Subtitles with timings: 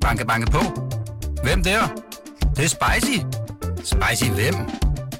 [0.00, 0.58] Banke, banke på.
[1.42, 1.80] Hvem der?
[2.40, 3.18] Det, det er spicy.
[3.76, 4.54] Spicy hvem?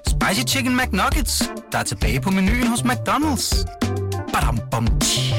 [0.07, 3.65] Spicy Chicken McNuggets, der er tilbage på menuen hos McDonald's.
[4.33, 5.35] Badum, bom, tji.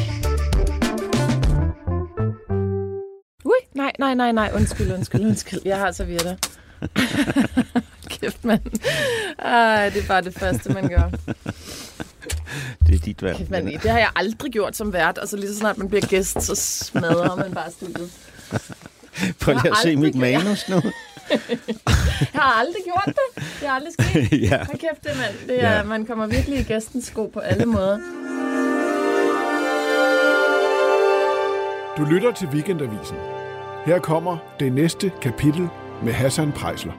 [3.46, 5.60] Ui, nej, nej, nej, nej, undskyld, undskyld, undskyld.
[5.66, 6.36] Jeg har servietter.
[8.12, 8.62] Kæft, mand.
[9.40, 11.10] Ej, det er bare det første, man gør.
[12.88, 13.38] Det er dit valg.
[13.38, 15.18] Kæft, man, det har jeg aldrig gjort som vært.
[15.18, 18.12] Og så lige så snart man bliver gæst, så smadrer man bare studiet.
[19.42, 20.76] Prøv lige Jeg at har se mit manus nu.
[22.34, 23.44] Jeg har aldrig gjort det.
[23.60, 24.42] Det er aldrig sket.
[24.52, 24.58] ja.
[24.58, 25.48] Hold kæft, det, mand.
[25.48, 25.84] Det er, Ja.
[25.84, 27.98] Man kommer virkelig i gæstens sko på alle måder.
[31.98, 33.18] Du lytter til Weekendavisen.
[33.86, 35.68] Her kommer det næste kapitel
[36.04, 36.94] med Hassan Prejsler.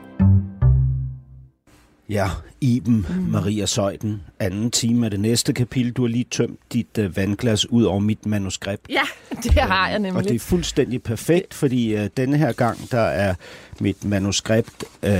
[2.08, 2.26] Ja,
[2.62, 3.22] Iben mm.
[3.30, 4.22] Maria Søjden.
[4.38, 5.92] Anden time af det næste kapitel.
[5.92, 8.82] Du har lige tømt dit uh, vandglas ud over mit manuskript.
[8.90, 9.02] Ja,
[9.42, 10.40] det har jeg Og det er nemlig.
[10.40, 13.34] fuldstændig perfekt, fordi uh, denne her gang, der er
[13.80, 15.10] mit manuskript uh,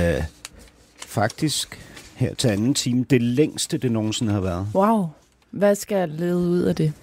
[0.97, 1.79] faktisk
[2.15, 4.67] her til anden time det længste, det nogensinde har været.
[4.75, 5.07] Wow.
[5.51, 6.93] Hvad skal jeg lede ud af det?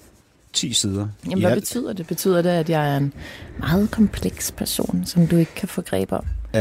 [0.52, 1.08] 10 sider.
[1.24, 1.60] Jamen, i hvad alt.
[1.60, 2.06] betyder det?
[2.06, 3.12] Betyder det, at jeg er en
[3.58, 6.24] meget kompleks person, som du ikke kan få greb om?
[6.54, 6.60] Uh,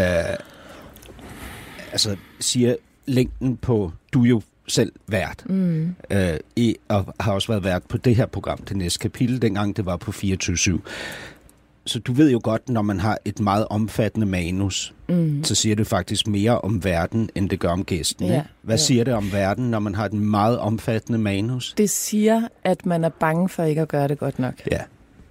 [1.92, 2.76] altså, siger
[3.10, 5.96] længden på, du er jo selv vært, Mm.
[6.12, 9.78] øh, i, og har også været vært på det her program, det næste kapitel, dengang
[9.78, 10.80] det var på 24-7.
[11.86, 15.44] Så du ved jo godt, når man har et meget omfattende manus, Mm.
[15.44, 18.26] så siger det faktisk mere om verden, end det gør om gæsten.
[18.28, 18.44] Ja?
[18.62, 18.84] Hvad ja.
[18.84, 21.74] siger det om verden, når man har et meget omfattende manus?
[21.78, 24.54] Det siger, at man er bange for ikke at gøre det godt nok.
[24.72, 24.80] Ja,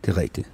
[0.04, 0.46] det er rigtigt.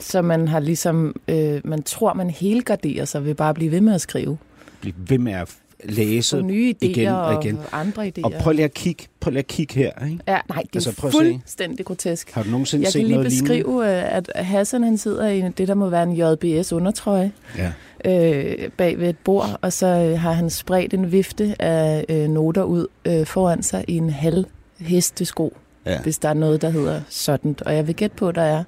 [0.00, 3.80] Så man har ligesom, øh, man tror, man helgarderer sig ved bare at blive ved
[3.80, 4.38] med at skrive.
[4.80, 6.42] Bliv ved med at læse.
[6.42, 7.58] Nye idéer igen og og, igen.
[7.72, 8.22] andre idéer.
[8.22, 10.04] Og prøv lige at kigge, prøv lige at kigge her.
[10.04, 10.18] Ikke?
[10.28, 12.30] Ja, nej, det er Altså, fuldstændig grotesk.
[12.30, 13.54] Har du nogensinde Jeg set kan lige noget lignende?
[13.64, 17.72] beskrive, øh, at Hassan han sidder i det, der må være en JBS-undertrøje Ja.
[18.04, 22.28] øh, bag ved et bord, og så øh, har han spredt en vifte af øh,
[22.28, 24.44] noter ud øh, foran sig i en halv
[24.80, 26.00] hestesko, Ja.
[26.02, 27.56] hvis der er noget, der hedder sådan.
[27.66, 28.64] Og jeg vil gætte på, at der er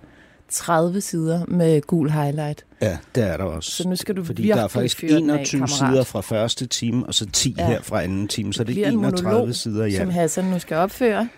[0.51, 2.65] 30 sider med gul highlight.
[2.83, 3.71] ja, det er der også.
[3.71, 5.93] Så nu skal du Fordi der er faktisk fyre den af, 21 kammerat.
[5.93, 7.63] sider fra første time, og så 10 ja.
[7.63, 7.69] Ja.
[7.71, 10.11] her fra anden time, så det er en 31 monolog, sider i som.
[10.11, 11.29] Hassan nu skal opføre,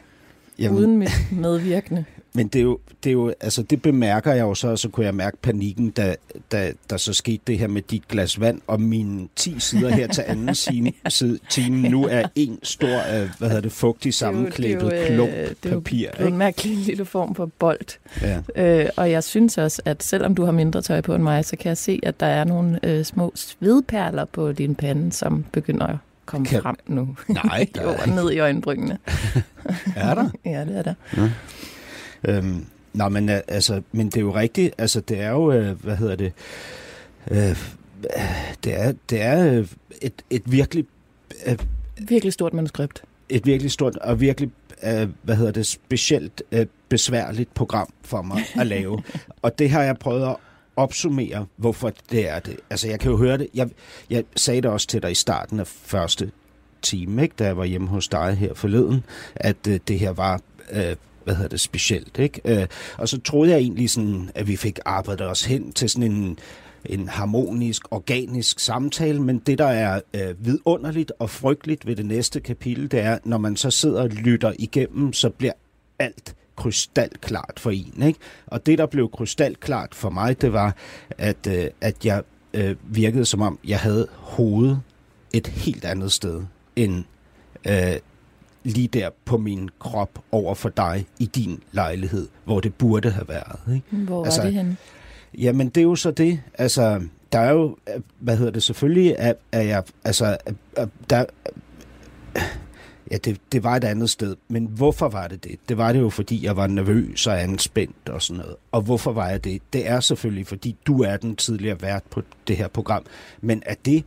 [0.59, 2.05] Jamen, uden mit medvirkende.
[2.35, 4.89] Men det er, jo, det er jo, altså det bemærker jeg jo så, og så
[4.89, 6.15] kunne jeg mærke panikken, da,
[6.53, 10.07] da der så skete det her med dit glas vand, og mine 10 sider her
[10.07, 14.91] til anden time, side, time nu er en stor, øh, hvad hedder det, fugtig sammenklæbet
[14.91, 16.11] det er jo, klump øh, det er jo papir.
[16.11, 17.99] Det er en mærkelig lille form for bold.
[18.23, 18.41] Ja.
[18.57, 21.57] Øh, og jeg synes også, at selvom du har mindre tøj på end mig, så
[21.57, 25.87] kan jeg se, at der er nogle øh, små svedperler på din pande, som begynder
[25.87, 27.17] at komme Kan- frem nu.
[27.29, 28.99] Nej, der er ned i øjenbrynene.
[29.97, 30.29] Er der?
[30.45, 30.95] ja, det er der.
[32.25, 34.75] Øhm, nå, men, øh, altså, men det er jo rigtigt.
[34.79, 36.33] Altså, det er jo, øh, hvad hedder det,
[37.31, 37.57] øh,
[38.65, 39.67] det er, det er øh,
[40.01, 40.85] et, et virkelig
[41.47, 41.59] øh,
[42.09, 43.03] Virkelig stort manuskript.
[43.29, 44.51] et virkelig stort og virkelig,
[44.85, 49.03] øh, hvad hedder det, specielt øh, besværligt program for mig at lave.
[49.43, 50.37] og det har jeg prøvet at
[50.77, 52.57] opsummere, hvorfor det er det.
[52.71, 53.49] Altså, jeg kan jo høre det.
[53.55, 53.71] Jeg,
[54.11, 56.31] jeg sagde det også til dig i starten af første
[56.83, 59.05] time, ikke, da jeg var hjemme hos dig her forleden,
[59.35, 60.41] at øh, det her var...
[60.73, 62.41] Øh, hvad hedder det, specielt, ikke?
[62.45, 62.67] Øh,
[62.99, 66.39] og så troede jeg egentlig sådan, at vi fik arbejdet os hen til sådan en,
[66.87, 72.41] en harmonisk, organisk samtale, men det, der er øh, vidunderligt og frygteligt ved det næste
[72.41, 75.53] kapitel, det er, når man så sidder og lytter igennem, så bliver
[75.99, 78.03] alt krystalklart for en.
[78.07, 78.19] Ikke?
[78.47, 80.77] Og det, der blev krystalklart for mig, det var,
[81.11, 82.23] at, øh, at jeg
[82.55, 84.81] øh, virkede som om, jeg havde hovedet
[85.33, 86.43] et helt andet sted
[86.77, 87.05] end
[87.69, 87.97] øh,
[88.65, 93.29] lige der på min krop over for dig i din lejlighed, hvor det burde have
[93.29, 93.59] været.
[93.75, 94.05] Ikke?
[94.05, 94.77] Hvor Altså, var det henne?
[95.39, 96.41] Jamen, det er jo så det.
[96.59, 97.03] Altså,
[97.33, 97.77] der er jo,
[98.19, 100.37] hvad hedder det, selvfølgelig er, er jeg, altså,
[101.11, 101.25] der,
[103.11, 104.37] ja, det, det var et andet sted.
[104.49, 105.57] Men hvorfor var det det?
[105.69, 108.57] Det var det jo, fordi jeg var nervøs og anspændt og sådan noget.
[108.73, 109.63] Og hvorfor var jeg det?
[109.73, 113.03] Det er selvfølgelig, fordi du er den tidligere vært på det her program.
[113.41, 114.05] Men er det,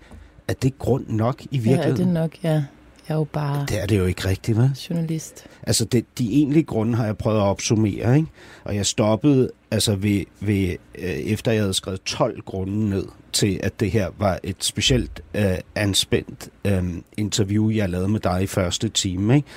[0.48, 1.98] er det grund nok i Ja, virkeligheden?
[1.98, 2.64] det er nok, ja.
[3.10, 4.70] Jeg er jo bare det er det jo ikke rigtigt, hvad?
[4.90, 5.46] journalist.
[5.64, 8.28] Altså, det, de egentlige grunde har jeg prøvet at opsummere, ikke?
[8.64, 13.60] Og jeg stoppede, altså ved, ved øh, efter jeg havde skrevet 12 grunde ned til,
[13.64, 16.84] at det her var et specielt øh, anspændt øh,
[17.18, 19.48] interview, jeg lavede med dig i første time, ikke?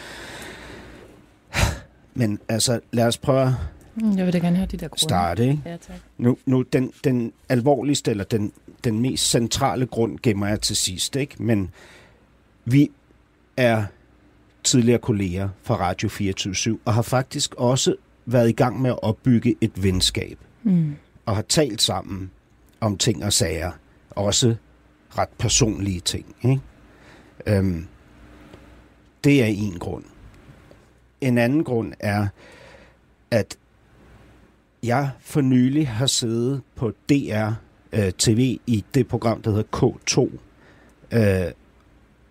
[2.14, 3.54] Men altså, lad os prøve
[4.02, 5.00] Mm, Jeg vil da gerne høre de der grunde.
[5.02, 5.62] starte, ikke?
[5.66, 5.96] Ja, tak.
[6.18, 8.52] Nu, nu den, den alvorligste, eller den,
[8.84, 11.42] den mest centrale grund gemmer jeg til sidst, ikke?
[11.42, 11.70] Men
[12.64, 12.90] vi
[13.58, 13.84] er
[14.64, 17.94] tidligere kolleger fra Radio 24 og har faktisk også
[18.26, 20.38] været i gang med at opbygge et venskab.
[20.62, 20.96] Mm.
[21.26, 22.30] og har talt sammen
[22.80, 23.72] om ting og sager.
[24.10, 24.54] Også
[25.18, 26.36] ret personlige ting.
[26.42, 26.60] Ikke?
[27.46, 27.86] Øhm,
[29.24, 30.04] det er en grund.
[31.20, 32.26] En anden grund er,
[33.30, 33.58] at
[34.82, 37.50] jeg for nylig har siddet på DR
[37.92, 40.38] øh, TV i det program, der hedder K2,
[41.16, 41.52] øh,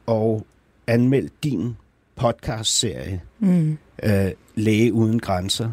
[0.05, 0.45] og
[0.87, 1.75] anmeldt din
[2.15, 3.77] podcast-serie, Mm.
[4.03, 5.69] øh, Læge Uden Grænser,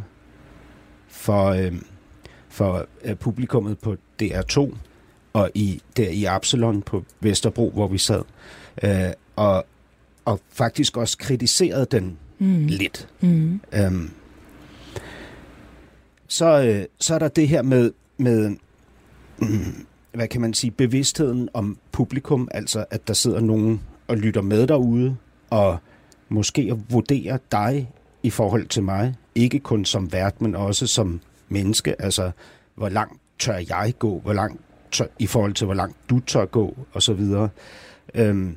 [1.09, 1.73] for, øh,
[2.49, 4.75] for øh, publikummet på DR2,
[5.33, 8.23] og i, der i Absalon på Vesterbro, hvor vi sad,
[8.83, 9.67] øh, og,
[10.25, 12.67] og faktisk også kritiseret den Mm.
[12.67, 13.09] lidt.
[13.21, 13.61] Mm.
[13.75, 14.11] Øhm,
[16.29, 18.57] så, øh, så er der det her med, med
[19.39, 24.43] mm, hvad kan man sige, bevidstheden om publikum, altså at der sidder nogen og lytter
[24.43, 25.17] med derude,
[25.51, 25.79] og
[26.29, 27.91] måske at vurdere dig
[28.23, 32.31] i forhold til mig, ikke kun som vært, men også som menneske, altså
[32.75, 34.61] hvor langt tør jeg gå, hvor langt
[34.91, 37.49] tør, i forhold til hvor langt du tør gå, og så videre.
[38.15, 38.57] Øhm,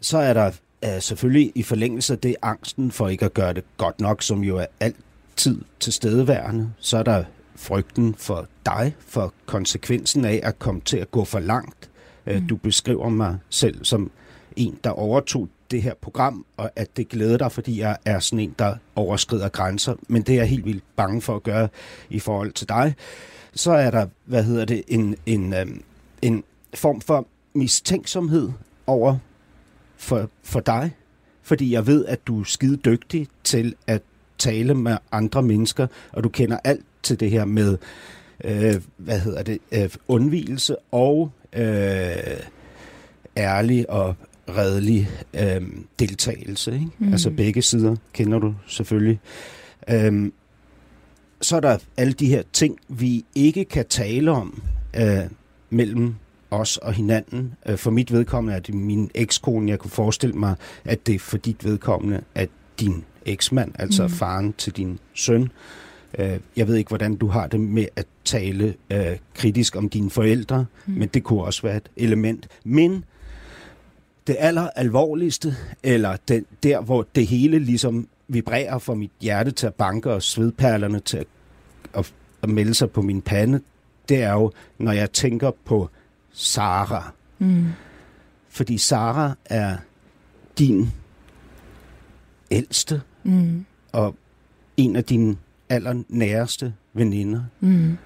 [0.00, 0.50] så er der
[0.82, 4.40] er selvfølgelig i forlængelse af det angsten for ikke at gøre det godt nok, som
[4.40, 6.72] jo er altid tilstedeværende.
[6.78, 7.24] Så er der
[7.56, 11.87] frygten for dig, for konsekvensen af at komme til at gå for langt.
[12.34, 12.46] Mm.
[12.46, 14.10] Du beskriver mig selv som
[14.56, 18.40] en, der overtog det her program, og at det glæder dig, fordi jeg er sådan
[18.40, 19.94] en, der overskrider grænser.
[20.08, 21.68] Men det er jeg helt vildt bange for at gøre
[22.10, 22.94] i forhold til dig.
[23.54, 25.82] Så er der, hvad hedder det, en, en, øhm,
[26.22, 26.44] en
[26.74, 28.50] form for mistænksomhed
[28.86, 29.16] over
[29.96, 30.96] for, for dig,
[31.42, 34.02] fordi jeg ved, at du er skide dygtig til at
[34.38, 37.78] tale med andre mennesker, og du kender alt til det her med,
[38.44, 42.40] øh, hvad hedder det, øh, undvielse og øh,
[43.36, 44.14] ærlig og
[44.48, 45.62] redelig øh,
[45.98, 46.74] deltagelse.
[46.74, 46.86] Ikke?
[46.98, 47.12] Mm.
[47.12, 49.20] Altså begge sider kender du selvfølgelig.
[49.90, 50.30] Øh,
[51.40, 54.62] så er der alle de her ting, vi ikke kan tale om
[54.96, 55.24] øh,
[55.70, 56.14] mellem
[56.50, 57.54] os og hinanden.
[57.68, 59.70] Øh, For mit vedkommende er det min ekskone.
[59.70, 60.54] Jeg kunne forestille mig,
[60.84, 62.48] at det er for dit vedkommende, at
[62.80, 64.10] din eksmand, altså mm.
[64.10, 65.42] faren til din søn.
[65.42, 65.48] Øh,
[66.56, 70.66] Jeg ved ikke, hvordan du har det med at tale øh, kritisk om dine forældre,
[70.86, 70.94] mm.
[70.94, 72.48] men det kunne også være et element.
[72.64, 73.04] Men
[74.26, 79.66] det aller alvorligste, eller den, der, hvor det hele ligesom vibrerer fra mit hjerte til
[79.66, 81.26] at banke og svedperlerne til at,
[81.94, 82.12] at,
[82.42, 83.60] at melde sig på min pande,
[84.08, 85.88] det er jo, når jeg tænker på
[86.32, 87.12] Sara.
[87.38, 87.66] Mm.
[88.48, 89.76] Fordi Sara er
[90.58, 90.90] din
[92.50, 93.64] ældste Mm.
[93.92, 94.14] og
[94.76, 95.36] en af dine
[95.68, 97.98] allernæreste veninder, Mm.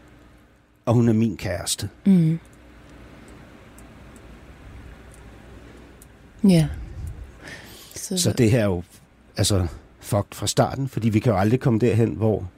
[0.86, 1.88] og hun er min kæreste.
[2.06, 2.38] Mm.
[6.48, 6.68] Ja.
[7.94, 8.82] Så, Så det her er jo
[9.36, 9.66] altså
[10.00, 12.48] fucked fra starten, fordi vi kan jo aldrig komme derhen, hvor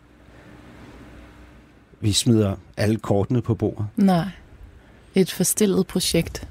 [2.00, 3.86] vi smider alle kortene på bordet.
[3.96, 4.26] Nej.
[5.14, 6.48] Et forstillet projekt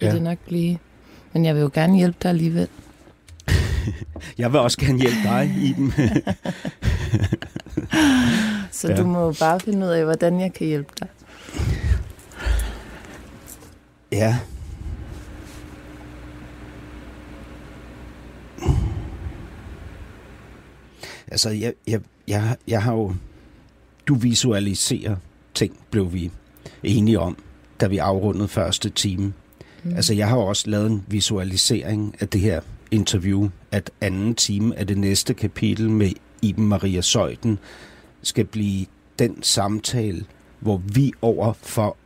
[0.00, 0.12] vil Ja.
[0.14, 0.78] det nok blive.
[1.32, 2.68] Men jeg vil jo gerne hjælpe dig alligevel.
[4.38, 5.92] Jeg vil også gerne hjælpe dig i dem.
[8.72, 8.96] Så Ja.
[8.96, 11.08] du må jo bare finde ud af, hvordan jeg kan hjælpe dig.
[14.12, 14.38] ja.
[21.28, 23.14] Altså, jeg, jeg, jeg, jeg har jo...
[24.06, 25.16] Du visualiserer
[25.54, 26.30] ting, blev vi
[26.82, 27.36] enige om,
[27.80, 29.32] da vi afrundede første time.
[29.84, 29.94] Mm.
[29.96, 32.60] Altså, jeg har også lavet en visualisering af det her
[32.90, 36.10] interview, at anden time af det næste kapitel med
[36.42, 37.58] Iben Maria Søjden
[38.22, 38.86] skal blive
[39.18, 40.24] den samtale,
[40.60, 41.96] hvor vi over for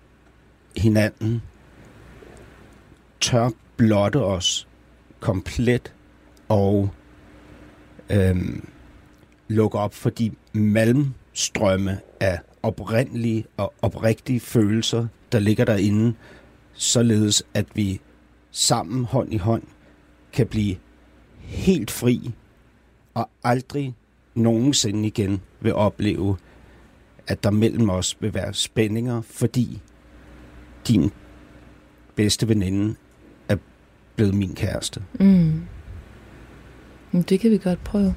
[0.76, 1.42] hinanden
[3.20, 4.68] tør blotte os
[5.20, 5.92] komplet
[6.48, 6.90] og
[8.10, 8.68] øhm,
[9.48, 16.14] lukke op for de malmstrømme af oprindelige og oprigtige følelser, der ligger derinde,
[16.72, 18.00] således at vi
[18.50, 19.62] sammen hånd i hånd
[20.32, 20.76] kan blive
[21.40, 22.32] helt fri
[23.14, 23.94] og aldrig
[24.36, 26.36] nogensinde igen vil opleve,
[27.26, 29.82] at der mellem os vil være spændinger, fordi
[30.88, 31.10] din
[32.14, 32.94] bedste veninde
[33.48, 33.56] er
[34.16, 35.02] blevet min kæreste.
[35.20, 35.62] Mm.
[37.12, 38.14] Men det kan vi godt prøve.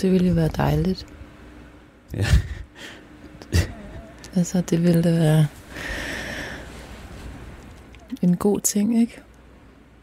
[0.00, 1.06] Det ville jo være dejligt.
[2.14, 2.26] Ja.
[4.36, 5.46] altså, det ville da være
[8.22, 9.20] en god ting, ikke?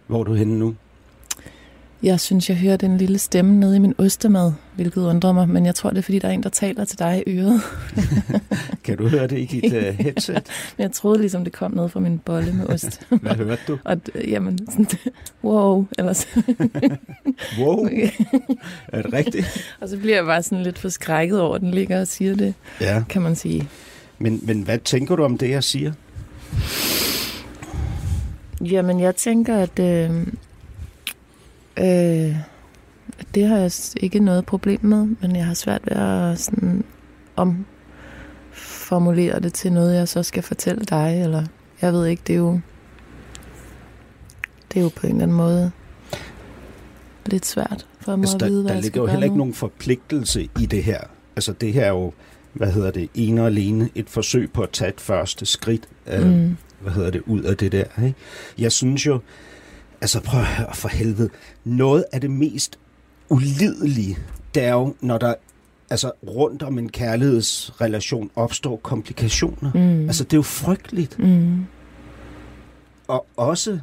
[0.08, 0.76] Hvor er du henne nu?
[2.04, 4.52] Jeg synes, jeg hørte en lille stemme nede i min ostemad.
[4.76, 7.00] hvilket undrer mig, men jeg tror, det er, fordi der er en, der taler til
[7.00, 7.62] dig i øret.
[8.84, 10.44] Kan du høre det i dit uh, headset?
[10.78, 13.08] Men jeg troede ligesom, det kom noget fra min bolle med ost.
[13.22, 13.78] Hvad hørte du?
[13.84, 14.88] Og d- jamen, sådan,
[15.44, 16.28] wow, eller så,
[17.60, 17.88] Wow,
[18.88, 19.76] er det rigtigt?
[19.82, 22.54] og så bliver jeg bare sådan lidt forskrækket over, at den ligger og siger det,
[22.82, 23.68] Ja, kan man sige.
[24.20, 25.92] men, men hvad tænker du om det, jeg siger?
[28.62, 30.28] Jamen, jeg tænker, at øh,
[31.80, 32.36] øh,
[33.36, 36.84] det har jeg ikke noget problem med, men jeg har svært ved at sådan
[37.36, 41.44] omformulere det til noget, jeg så skal fortælle dig, eller
[41.82, 42.60] jeg ved ikke, det er jo,
[44.74, 45.72] det er jo på en eller anden måde
[47.26, 49.38] lidt svært for mig Altså, at vide, der hvad der jeg ligger jo heller ikke
[49.38, 51.00] nogen forpligtelse i det her.
[51.36, 52.14] Altså det her er jo,
[52.54, 56.26] hvad hedder det, ene og alene et forsøg på at tage et første skridt, øh,
[56.26, 56.58] Mm.
[56.80, 57.84] hvad hedder det, ud af det der.
[58.04, 58.16] Ikke?
[58.58, 59.20] Jeg synes jo,
[60.02, 61.30] altså prøv at høre for helvede,
[61.64, 62.80] noget af det mest
[63.30, 64.18] ulidelige,
[64.56, 65.34] det er jo, når der
[65.90, 69.72] altså rundt om en kærlighedsrelation opstår komplikationer.
[69.74, 70.06] Mm.
[70.06, 71.20] Altså det er jo frygteligt.
[71.20, 71.66] mm.
[73.08, 73.80] Og også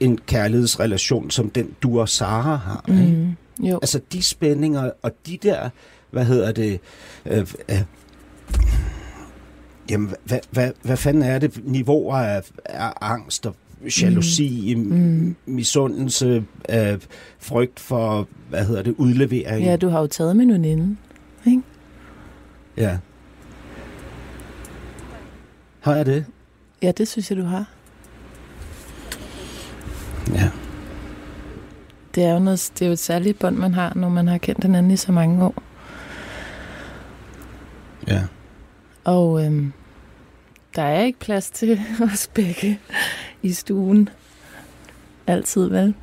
[0.00, 2.84] en kærlighedsrelation, som den du og Sara har.
[2.88, 3.36] Ikke?
[3.58, 3.66] Mm.
[3.66, 3.78] Jo.
[3.82, 5.70] Altså de spændinger og de der,
[6.10, 6.80] hvad hedder det,
[7.26, 7.82] øh, øh,
[9.90, 13.56] jamen hvad, hvad, hvad fanden er det, niveauer af, af angst og
[14.02, 14.82] jalousi, mm.
[14.82, 15.36] Mm.
[15.46, 16.98] misundelse, øh,
[17.38, 19.64] frygt for, hvad hedder det, udlevering.
[19.64, 20.96] Ja, du har jo taget min veninde.
[22.76, 22.98] ja.
[25.80, 26.26] Har jeg det?
[26.82, 27.64] Ja, det synes jeg, du har.
[30.34, 30.50] Ja.
[32.14, 34.38] Det er jo, noget, det er jo et særligt bånd, man har, når man har
[34.38, 35.62] kendt hinanden i så mange år.
[38.08, 38.22] Ja.
[39.04, 39.72] Og øhm,
[40.76, 41.80] der er ikke plads til
[42.12, 42.80] os begge
[43.42, 44.08] i stuen.
[45.26, 45.94] Altid, vel?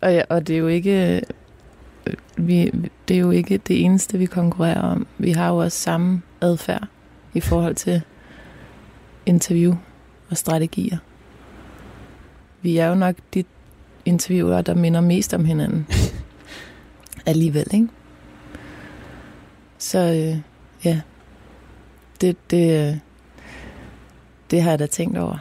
[0.00, 1.16] Og, ja, og det er jo ikke...
[1.16, 1.22] øh,
[2.36, 2.70] Vi,
[3.08, 5.06] det er jo ikke det eneste, vi konkurrerer om.
[5.18, 6.86] Vi har jo også samme adfærd
[7.34, 8.02] i forhold til
[9.26, 9.74] interview
[10.30, 10.98] og strategier.
[12.62, 13.44] Vi er jo nok de
[14.04, 15.86] interviewer, der minder mest om hinanden.
[17.26, 17.88] Alligevel, ikke?
[19.78, 20.38] Så øh,
[20.84, 21.00] ja,
[22.20, 22.96] det, det, øh,
[24.52, 25.36] det har jeg da tænkt over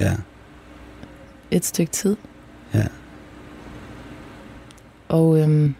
[0.00, 0.12] Ja.
[1.50, 2.16] et stykke tid.
[2.74, 2.86] Ja.
[5.08, 5.74] Og øhm,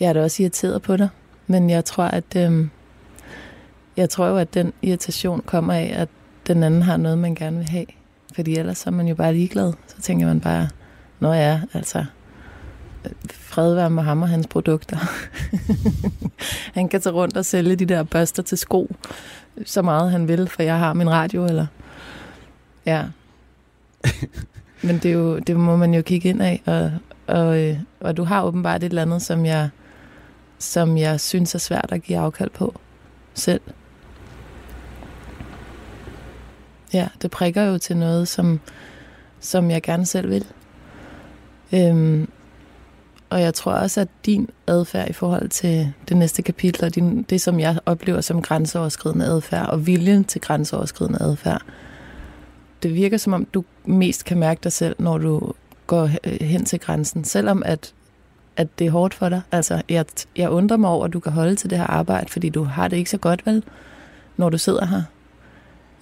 [0.00, 1.08] jeg er da også irriteret på dig,
[1.46, 2.70] men jeg tror, at øhm,
[3.96, 6.08] jeg tror jo, at den irritation kommer af, at
[6.46, 7.86] den anden har noget, man gerne vil have.
[8.34, 9.72] Fordi ellers så er man jo bare ligeglad.
[9.86, 10.68] Så tænker man bare,
[11.20, 12.04] nå ja, altså,
[13.30, 14.96] fred være med ham og hans produkter.
[16.78, 18.90] han kan tage rundt og sælge de der børster til sko,
[19.64, 21.66] så meget han vil, for jeg har min radio, eller...
[22.86, 23.04] Ja.
[24.82, 26.92] Men det, er jo, det må man jo kigge ind af, og,
[27.26, 29.68] og, øh, og du har åbenbart et eller andet, som jeg,
[30.58, 32.80] som jeg synes er svært at give afkald på
[33.34, 33.60] selv.
[36.92, 38.60] Ja, det prikker jo til noget, som,
[39.40, 40.44] som jeg gerne selv vil.
[41.72, 42.28] Øhm,
[43.30, 47.22] og jeg tror også, at din adfærd i forhold til det næste kapitel, og din,
[47.22, 51.62] det som jeg oplever som grænseoverskridende adfærd, og viljen til grænseoverskridende adfærd,
[52.82, 55.52] det virker som om, du mest kan mærke dig selv, når du
[55.86, 56.10] går
[56.44, 57.24] hen til grænsen.
[57.24, 57.94] Selvom at,
[58.56, 59.40] at det er hårdt for dig.
[59.52, 60.04] Altså, jeg,
[60.36, 62.88] jeg undrer mig over, at du kan holde til det her arbejde, fordi du har
[62.88, 63.64] det ikke så godt, vel,
[64.36, 65.02] når du sidder her.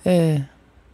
[0.06, 0.40] Øh,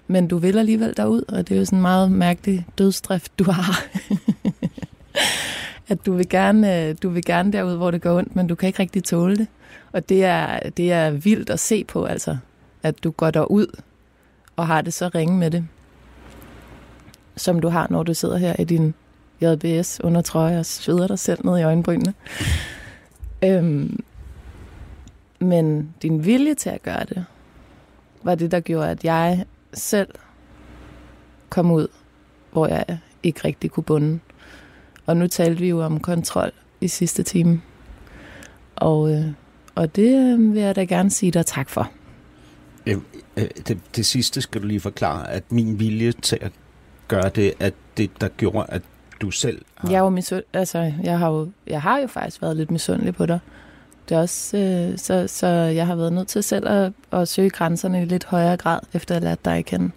[0.07, 3.51] men du vil alligevel derud, og det er jo sådan en meget mærkelig dødsdrift, du
[3.51, 3.85] har.
[5.89, 8.55] at du vil, gerne, øh, du vil gerne derud, hvor det går ondt, men du
[8.55, 9.47] kan ikke rigtig tåle det.
[9.93, 12.37] Og det er, det er vildt at se på, altså,
[12.83, 13.81] at du går derud
[14.57, 15.67] og har det så ringe med det,
[17.37, 18.95] som du har, når du sidder her i din
[19.41, 22.15] JBS under trøje og sveder dig selv ned i øjenbrynene.
[23.45, 24.05] Øhm,
[25.39, 27.25] men din vilje til at gøre det,
[28.23, 30.09] var det, der gjorde, at jeg selv
[31.49, 31.89] kom ud,
[32.53, 34.21] hvor jeg ikke rigtig kunne bunde.
[35.07, 37.61] Og nu talte vi jo om kontrol i sidste time.
[38.77, 39.27] Og, øh,
[39.75, 41.91] og det øh, vil jeg da gerne sige dig tak for.
[42.87, 42.97] Øh,
[43.37, 46.53] det, det sidste skal du lige forklare, at min vilje til at
[47.09, 48.83] gøre det, at det, der gjorde, at
[49.21, 49.91] du selv har...
[49.91, 53.15] Jeg, er jo misund, altså, jeg, har jo, jeg har jo faktisk været lidt misundelig
[53.15, 53.39] på dig.
[54.09, 57.51] Det er også, øh, så, så jeg har været nødt til selv at, at søge
[57.51, 59.91] grænserne i lidt højere grad, efter at have lært dig at kende.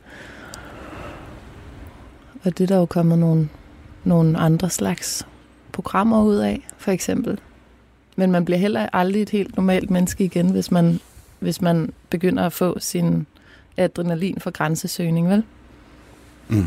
[2.44, 3.50] Og det er der jo kommet nogle,
[4.06, 5.28] nogle andre slags
[5.72, 7.40] programmer ud af, for eksempel.
[8.16, 11.00] Men man bliver heller aldrig et helt normalt menneske igen, hvis man,
[11.40, 13.28] hvis man begynder at få sin
[13.78, 15.44] adrenalin for grænsesøgning, vel?
[16.48, 16.66] Mm.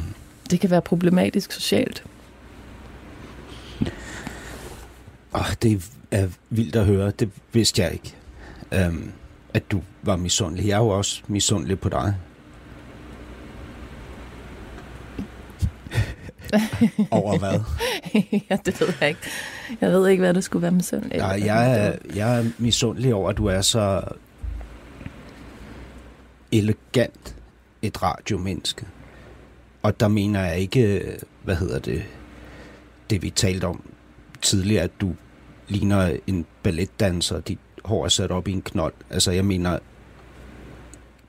[0.50, 2.04] Det kan være problematisk socialt.
[5.32, 7.10] Oh, det er vildt at høre.
[7.10, 8.14] Det vidste jeg ikke.
[8.86, 9.12] Um,
[9.54, 10.66] at du var misundelig.
[10.66, 12.14] Jeg er jo også misundelig på dig.
[17.10, 17.60] Over hvad?
[18.50, 19.20] ja, det ved jeg ikke.
[19.80, 21.10] Jeg ved ikke, hvad du skulle være med sådan.
[21.14, 24.02] Nej, jeg er, jeg er misundelig over, at du er så
[26.52, 27.36] elegant
[27.82, 28.86] et radiomenneske.
[29.82, 32.02] Og der mener jeg ikke, hvad hedder det,
[33.10, 33.82] det vi talte om
[34.42, 35.14] tidligere, at du
[35.68, 38.94] ligner en balletdanser, dit hår er sat op i en knold.
[39.10, 39.78] Altså, jeg mener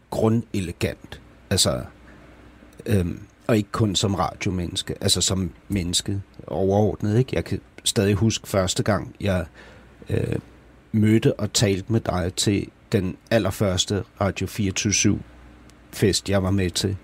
[0.10, 1.22] grundelegant.
[1.50, 1.82] Altså,
[2.86, 3.20] øhm,
[3.50, 7.18] og ikke kun som radiomenneske, altså som menneske overordnet.
[7.18, 7.30] Ikke?
[7.34, 9.46] Jeg kan stadig huske første gang, jeg
[10.10, 10.36] øh,
[10.92, 15.20] mødte og talte med dig til den allerførste Radio 24
[15.92, 16.98] fest, jeg var med til,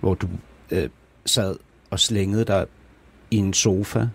[0.00, 0.28] hvor du
[0.70, 0.88] øh,
[1.26, 1.56] sad
[1.90, 2.66] og slængede dig
[3.30, 4.06] i en sofa.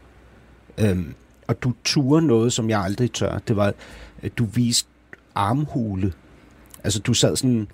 [0.77, 1.13] Øhm,
[1.47, 3.37] og du turde noget, som jeg aldrig tør.
[3.37, 3.73] Det var,
[4.21, 4.89] at du viste
[5.35, 6.13] armhule.
[6.83, 7.67] Altså, du sad sådan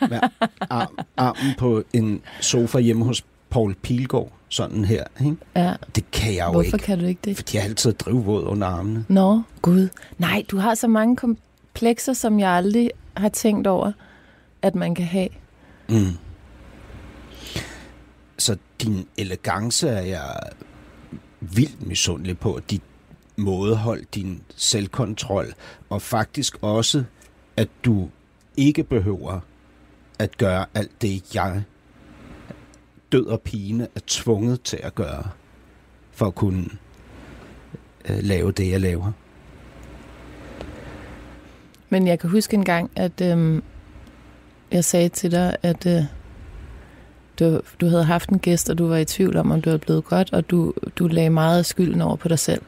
[0.00, 0.20] med
[0.70, 5.04] arm, armen på en sofa hjemme hos Paul Pilgaard, sådan her.
[5.20, 5.36] Ikke?
[5.56, 5.74] Ja.
[5.94, 6.78] Det kan jeg jo Hvorfor ikke.
[6.78, 7.36] kan du ikke det?
[7.36, 9.04] Fordi jeg altid drivvåd under armene.
[9.08, 9.88] Nå, Gud.
[10.18, 13.92] Nej, du har så mange komplekser, som jeg aldrig har tænkt over,
[14.62, 15.28] at man kan have.
[15.88, 16.12] Mm.
[18.38, 20.34] Så din elegance er jeg
[21.40, 22.60] vildt misundelig på.
[22.70, 22.82] Dit
[23.36, 25.54] mådehold, din selvkontrol,
[25.90, 27.04] og faktisk også,
[27.56, 28.08] at du
[28.56, 29.40] ikke behøver
[30.18, 31.62] at gøre alt det, jeg
[33.12, 35.24] død og pine er tvunget til at gøre,
[36.12, 36.64] for at kunne
[38.08, 39.12] øh, lave det, jeg laver.
[41.88, 43.62] Men jeg kan huske en gang, at øh,
[44.70, 46.02] jeg sagde til dig, at øh,
[47.38, 49.76] du, du havde haft en gæst, og du var i tvivl om, om du var
[49.76, 52.62] blevet godt, og du, du lagde meget skylden over på dig selv.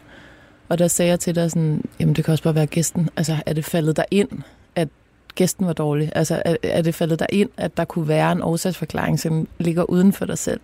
[0.69, 3.09] Og der sagde jeg til dig sådan, jamen det kan også bare være gæsten.
[3.17, 4.29] Altså er det faldet dig ind,
[4.75, 4.89] at
[5.35, 6.13] gæsten var dårlig?
[6.15, 9.91] Altså er, er det faldet dig ind, at der kunne være en årsagsforklaring, som ligger
[9.91, 10.61] uden for dig selv?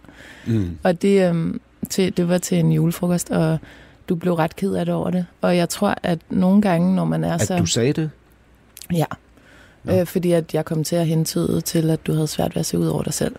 [0.46, 0.78] Mm.
[0.82, 1.60] Og det, øhm,
[1.90, 3.58] til, det var til en julefrokost, og
[4.08, 5.26] du blev ret ked af det over det.
[5.40, 7.58] Og jeg tror, at nogle gange, når man er At så...
[7.58, 8.10] du sagde det?
[8.92, 9.04] Ja.
[9.84, 9.92] Nå.
[10.00, 12.66] Øh, fordi at jeg kom til at hentyde til, at du havde svært ved at
[12.66, 13.37] se ud over dig selv.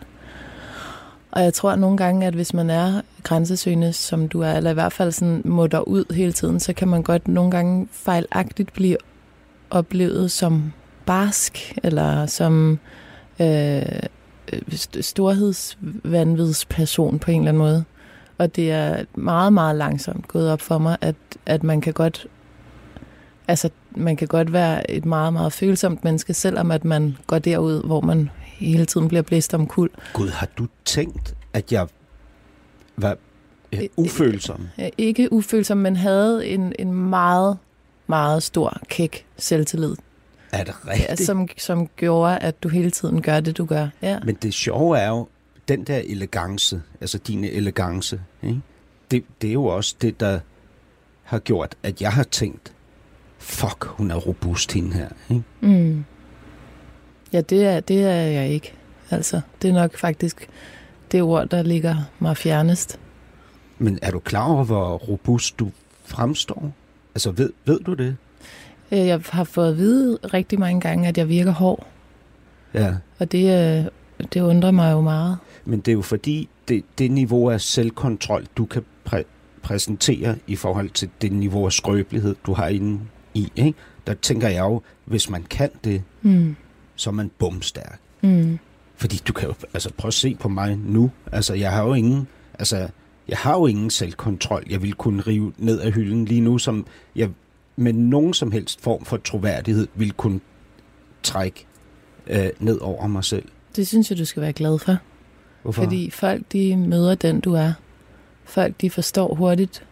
[1.31, 4.71] Og jeg tror at nogle gange, at hvis man er grænsesøgende, som du er, eller
[4.71, 8.73] i hvert fald sådan mutter ud hele tiden, så kan man godt nogle gange fejlagtigt
[8.73, 8.97] blive
[9.69, 10.73] oplevet som
[11.09, 12.79] barsk, eller som
[13.41, 13.81] øh,
[14.71, 17.83] st- storhedsvanvidsperson på en eller anden måde.
[18.37, 22.27] Og det er meget, meget langsomt gået op for mig, at, at man kan godt
[23.47, 27.83] altså, man kan godt være et meget, meget følsomt menneske, selvom at man går derud,
[27.85, 29.89] hvor man hele tiden bliver blæst om kul.
[30.13, 31.87] Gud, har du tænkt, at jeg
[32.97, 33.17] var
[33.73, 34.67] ja, ufølsom?
[34.97, 37.57] Ikke ufølsom, men havde en, en meget,
[38.07, 39.95] meget stor kæk selvtillid,
[40.51, 41.21] Er det ja, rigtigt?
[41.21, 43.87] som, som gjorde, at du hele tiden gør det, du gør.
[44.01, 44.19] Ja.
[44.25, 45.27] Men det sjove er jo,
[45.67, 48.61] den der elegance, altså din elegance, ikke?
[49.11, 50.39] Det, det er jo også det, der
[51.23, 52.73] har gjort, at jeg har tænkt,
[53.37, 55.09] fuck, hun er robust hende her.
[55.29, 55.43] Ikke?
[55.61, 56.05] Mm.
[57.33, 58.73] Ja, det er, det er jeg ikke.
[59.09, 60.49] Altså, det er nok faktisk
[61.11, 62.99] det ord, der ligger mig fjernest.
[63.77, 65.71] Men er du klar over, hvor robust du
[66.05, 66.71] fremstår?
[67.15, 68.17] Altså, ved, ved du det?
[68.91, 71.87] Øh, Jeg har fået at vide rigtig mange gange, at jeg virker hård,
[72.73, 72.93] Ja.
[73.19, 73.43] og det,
[73.79, 73.85] øh,
[74.33, 75.37] det undrer mig jo meget.
[75.65, 79.23] Men det er jo fordi, det, det niveau af selvkontrol, du kan præ-
[79.61, 82.99] præsentere i forhold til det niveau af skrøbelighed, du har inde
[83.33, 83.73] i, ikke?
[84.07, 86.55] der tænker jeg jo, hvis man kan det, Mm.
[86.95, 87.99] så er man bumstærk.
[88.21, 88.59] Mm.
[88.95, 91.11] Fordi du kan jo, altså prøv at se på mig nu.
[91.31, 92.27] Altså, jeg har jo ingen,
[92.59, 92.87] altså,
[93.27, 94.63] jeg har jo ingen selvkontrol.
[94.69, 97.29] Jeg vil kunne rive ned af hylden lige nu, som jeg
[97.79, 100.39] med nogen som helst form for troværdighed vil kunne
[101.23, 101.65] trække
[102.27, 103.45] øh, ned over mig selv.
[103.75, 104.97] Det synes jeg, du skal være glad for.
[105.61, 105.83] Hvorfor?
[105.83, 107.73] Fordi folk, de møder den, du er.
[108.43, 109.85] Folk, de forstår hurtigt,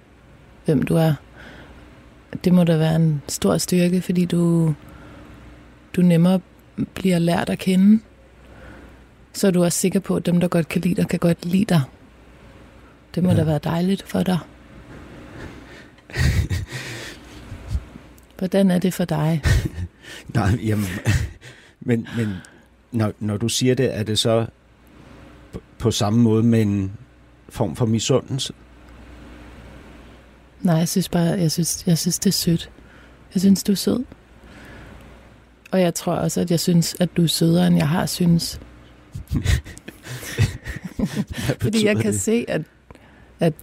[0.65, 1.13] hvem du er.
[2.43, 4.73] Det må da være en stor styrke, fordi du,
[5.95, 6.39] du nemmere
[6.93, 7.99] bliver lært at kende.
[9.33, 11.45] Så er du også sikker på, at dem, der godt kan lide dig, kan godt
[11.45, 11.81] lide dig.
[13.15, 13.35] Det må ja.
[13.35, 14.39] da være dejligt for dig.
[18.37, 19.41] Hvordan er det for dig?
[20.33, 20.85] Nej, jamen,
[21.79, 22.33] men, men
[22.91, 24.45] når, når du siger det, er det så
[25.53, 26.91] på, på samme måde med en
[27.49, 28.53] form for misundelse?
[30.61, 32.69] Nej, jeg synes bare, jeg synes, jeg synes det er sødt.
[33.33, 34.03] Jeg synes, du er sød.
[35.71, 38.59] Og jeg tror også, at jeg synes, at du er sødere, end jeg har synes.
[41.61, 42.21] Fordi jeg kan det?
[42.21, 42.61] se, at,
[43.39, 43.53] at,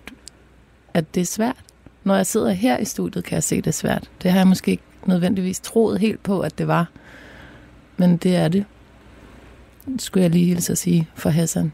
[0.94, 1.64] at det er svært.
[2.04, 4.10] Når jeg sidder her i studiet, kan jeg se, det er svært.
[4.22, 6.90] Det har jeg måske ikke nødvendigvis troet helt på, at det var.
[7.96, 8.64] Men det er det.
[9.98, 11.72] Skulle jeg lige hilse at sige for Hassan.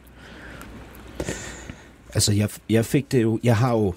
[2.14, 3.38] Altså, jeg, jeg fik det jo...
[3.42, 3.94] Jeg har jo...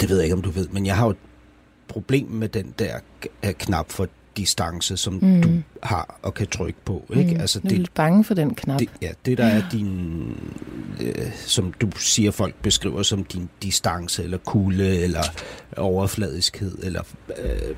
[0.00, 1.16] Det ved jeg ikke, om du ved, men jeg har jo et
[1.88, 2.98] problem med den der
[3.58, 5.42] knap for distance, som mm.
[5.42, 5.50] du
[5.82, 7.04] har og kan trykke på.
[7.16, 7.34] Ikke?
[7.34, 7.40] Mm.
[7.40, 8.80] Altså, Jeg er lidt bange for den knap.
[8.80, 10.22] det, ja, det der er din,
[11.00, 15.22] øh, som du siger, folk beskriver som din distance, eller kulde, eller
[15.76, 17.02] overfladiskhed, eller
[17.38, 17.74] øh,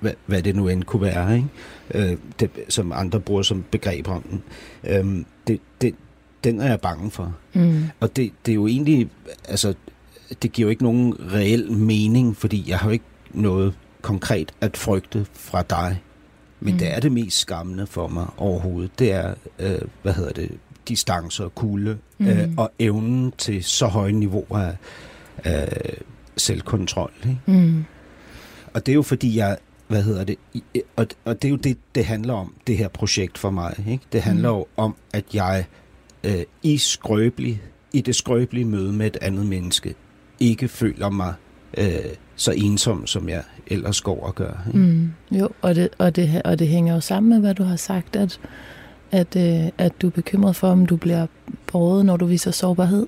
[0.00, 2.10] hvad, hvad det nu end kunne være, ikke?
[2.10, 4.42] Øh, det, som andre bruger som begreb om den.
[4.84, 5.94] Øh, det, det,
[6.44, 7.34] den er jeg bange for.
[7.52, 7.84] Mm.
[8.00, 9.08] Og det, det er jo egentlig,
[9.48, 9.74] altså,
[10.42, 13.74] det giver jo ikke nogen reel mening, fordi jeg har jo ikke noget
[14.08, 16.02] konkret at frygte fra dig.
[16.60, 16.78] Men mm.
[16.78, 18.98] det er det mest skammende for mig overhovedet.
[18.98, 20.50] Det er, øh, hvad hedder det,
[20.88, 22.26] distance og kulde, mm.
[22.26, 24.76] øh, og evnen til så høje niveauer af,
[25.44, 25.98] af
[26.36, 27.12] selvkontrol.
[27.22, 27.40] Ikke?
[27.46, 27.84] Mm.
[28.74, 29.56] Og det er jo fordi, jeg,
[29.88, 30.36] hvad hedder det,
[30.96, 33.74] og, og det er jo det, det handler om, det her projekt for mig.
[33.88, 34.04] Ikke?
[34.12, 34.56] Det handler Mm.
[34.56, 35.64] jo om, at jeg
[36.24, 39.94] øh, i skrøbelig, i det skrøbelige møde med et andet menneske,
[40.40, 41.34] ikke føler mig
[41.76, 41.88] øh,
[42.36, 44.52] så ensom, som jeg ellers går og gør.
[44.66, 44.78] Ikke?
[44.78, 45.12] Mm.
[45.30, 48.16] Jo, og det, og, det, og det hænger jo sammen med, hvad du har sagt,
[48.16, 48.40] at,
[49.12, 51.26] at, øh, at du er bekymret for, om du bliver
[51.72, 53.06] båret, når du viser sårbarhed.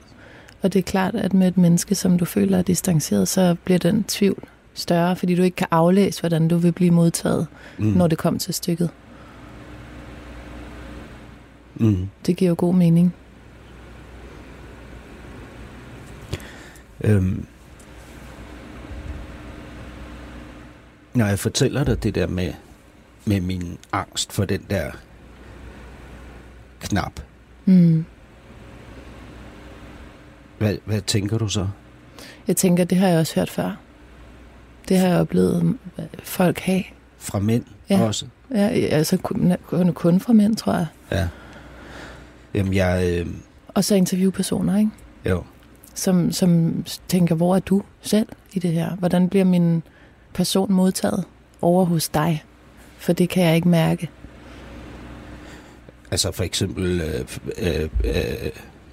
[0.63, 3.79] Og det er klart, at med et menneske, som du føler er distanceret, så bliver
[3.79, 4.43] den tvivl
[4.75, 7.47] større, fordi du ikke kan aflæse, hvordan du vil blive modtaget,
[7.79, 7.85] Mm.
[7.87, 8.91] når det kommer til stykket.
[11.77, 12.09] Mm.
[12.27, 13.15] Det giver jo god mening.
[17.05, 17.47] Øhm.
[21.15, 22.53] Når jeg fortæller dig det der med,
[23.25, 24.91] med min angst for den der
[26.81, 27.21] knap,
[27.65, 28.05] Mm.
[30.59, 31.69] hvad, hvad tænker du så?
[32.49, 33.81] Jeg tænker, det har jeg også hørt før.
[34.89, 35.79] Det har jeg oplevet
[36.23, 36.83] folk have.
[37.19, 38.01] Fra mænd Ja.
[38.03, 38.27] også?
[38.55, 40.87] Ja, altså kun, kun, kun fra mænd, tror jeg.
[41.13, 41.29] Ja.
[42.55, 43.21] Jamen, jeg...
[43.21, 43.27] Øh,
[43.69, 44.91] Og så interviewpersoner, ikke?
[45.29, 45.45] jo.
[45.95, 48.97] Som, som tænker, hvor er du selv i det her?
[48.97, 49.83] Hvordan bliver min
[50.35, 51.25] person modtaget
[51.63, 52.45] over hos dig?
[52.99, 54.11] For det kan jeg ikke mærke.
[56.11, 57.27] Altså for eksempel, øh,
[57.59, 58.51] øh, øh,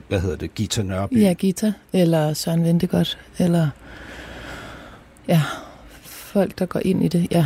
[0.07, 1.21] hvad hedder det, Gita Nørby?
[1.21, 3.69] Ja, Gita, eller Søren Ventegodt, eller
[5.27, 5.41] ja,
[6.03, 7.45] folk, der går ind i det, ja.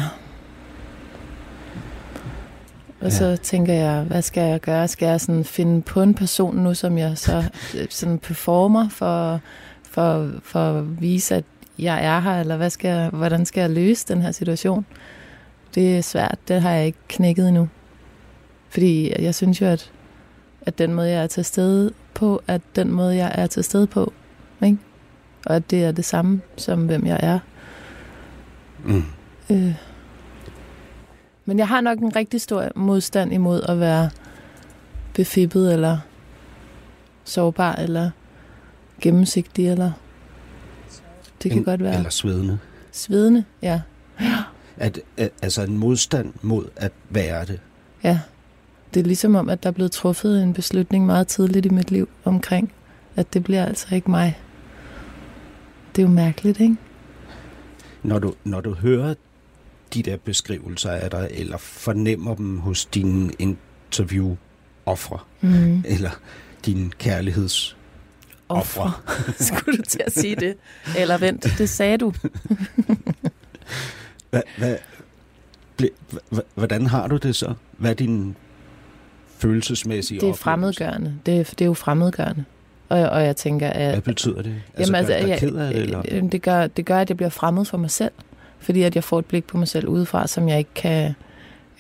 [3.00, 3.10] Og Ja.
[3.10, 4.88] så tænker jeg, hvad skal jeg gøre?
[4.88, 7.44] Skal jeg sådan finde på en person nu, som jeg så
[7.78, 9.40] øh, sådan performer for,
[9.90, 11.44] for, for at vise, at
[11.82, 14.86] jeg er her, eller hvad skal jeg, hvordan skal jeg løse den her situation?
[15.76, 17.70] Det er svært, det har jeg ikke knækket endnu.
[18.70, 19.92] Fordi jeg synes jo, at,
[20.62, 23.88] at den måde, jeg er til stede på, at den måde, jeg er til stede
[23.88, 24.14] på,
[24.64, 24.78] ikke?
[25.46, 27.40] og at det er det samme som hvem jeg er.
[28.86, 29.04] Mm.
[29.50, 29.76] Øh.
[31.46, 34.10] Men jeg har nok en rigtig stor modstand imod at være
[35.14, 35.98] befippet, eller
[37.24, 38.12] sårbar, eller
[39.02, 39.92] gennemsigtig, eller
[41.44, 42.60] det kan En- godt være Eller svedende.
[42.92, 43.44] svedende.
[43.62, 43.82] Ja,
[44.78, 47.60] At, at, altså en modstand mod at være det.
[48.04, 48.20] ja.
[48.94, 51.92] Det er ligesom om, at der er blevet truffet en beslutning meget tidligt i mit
[51.92, 52.72] liv omkring,
[53.16, 54.40] at det bliver altså ikke mig.
[55.96, 56.76] Det er jo mærkeligt, ikke?
[58.04, 59.14] Når du, når du hører
[59.94, 65.84] de der beskrivelser af dig, eller fornemmer dem hos dine interview-offre, Mm.
[65.88, 66.10] eller
[66.66, 67.78] din kærligheds...
[68.52, 68.92] Ofre.
[69.48, 70.56] Skulle du til at sige det?
[70.98, 72.14] Eller vent, det sagde du.
[74.30, 74.76] Hvad, hvad,
[75.78, 75.90] ble,
[76.34, 77.54] hva- hvordan har du det så?
[77.78, 78.36] Hvad er din
[79.38, 80.44] følelsesmæssige Det er oplevelse?
[80.44, 81.16] fremmedgørende.
[81.26, 82.46] Det er, det er jo fremmedgørende.
[82.90, 83.92] Og, og jeg tænker, at...
[83.92, 84.56] Hvad betyder det?
[84.78, 86.02] Altså, Jamen, gør altså, det dig jeg, ked af det, eller?
[86.30, 88.12] det, gør, det gør, at jeg bliver fremmed for mig selv.
[88.60, 91.14] Fordi at jeg får et blik på mig selv udefra, som jeg ikke kan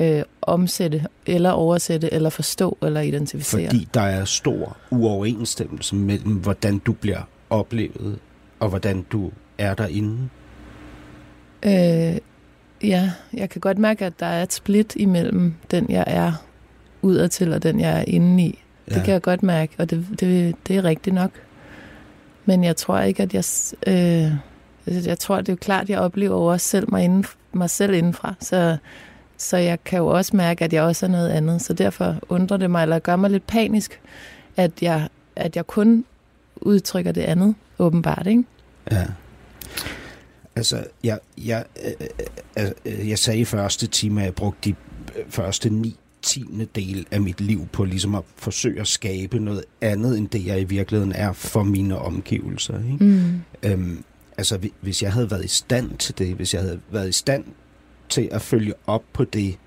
[0.01, 3.65] øh, omsætte, eller oversætte, eller forstå, eller identificere.
[3.65, 8.19] Fordi der er stor uoverensstemmelse mellem, hvordan du bliver oplevet,
[8.59, 10.29] og hvordan du er derinde.
[11.63, 12.17] Øh,
[12.83, 16.31] ja, jeg kan godt mærke, at der er et split imellem den, jeg er
[17.01, 18.59] udadtil, og den, jeg er inde i.
[18.89, 18.95] Ja.
[18.95, 21.31] Det kan jeg godt mærke, og det, det, det er rigtigt nok.
[22.45, 23.43] Men jeg tror ikke, at jeg...
[23.87, 24.31] Øh,
[24.87, 27.69] altså, jeg tror, det er jo klart, at jeg oplever også selv mig, inden, mig
[27.69, 28.33] selv indenfra.
[28.39, 28.77] Så,
[29.41, 31.61] så jeg kan jo også mærke, at jeg også er noget andet.
[31.61, 33.99] Så derfor undrer det mig, eller gør mig lidt panisk,
[34.57, 36.05] at jeg, at jeg kun
[36.55, 38.27] udtrykker det andet, åbenbart.
[38.27, 38.43] Ikke?
[38.91, 39.05] Ja.
[40.55, 42.07] Altså, jeg, jeg, øh,
[42.59, 44.75] øh, øh, jeg sagde i første time, at jeg brugte de
[45.29, 50.17] første ni tiende del af mit liv på ligesom at forsøge at skabe noget andet,
[50.17, 52.77] end det jeg i virkeligheden er for mine omgivelser.
[52.93, 53.05] Ikke?
[53.05, 53.41] Mm.
[53.63, 54.03] Øhm,
[54.37, 57.11] altså, hvi- hvis jeg havde været i stand til det, hvis jeg havde været i
[57.11, 57.43] stand
[58.11, 59.57] til at følge op på det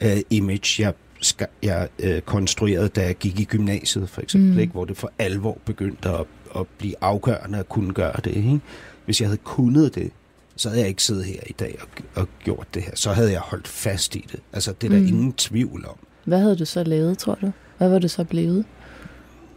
[0.00, 4.58] øh, image, jeg, ska, jeg øh, konstruerede, da jeg gik i gymnasiet, for eksempel, Mm.
[4.58, 6.24] ikke, hvor det for alvor begyndte at,
[6.56, 8.36] at blive afgørende at kunne gøre det.
[8.36, 8.60] Ikke?
[9.04, 10.10] Hvis jeg havde kunnet det,
[10.56, 11.88] så havde jeg ikke siddet her i dag og,
[12.22, 12.92] og gjort det her.
[12.94, 14.40] Så havde jeg holdt fast i det.
[14.52, 15.02] Altså, det er der Mm.
[15.04, 15.08] mm.
[15.08, 15.96] ingen tvivl om.
[16.24, 17.52] Hvad havde du så lavet, tror du?
[17.78, 18.64] Hvad var du så blevet?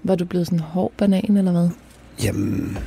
[0.04, 1.70] Var du blevet sådan en hård banan, eller hvad?
[2.24, 2.78] Jamen,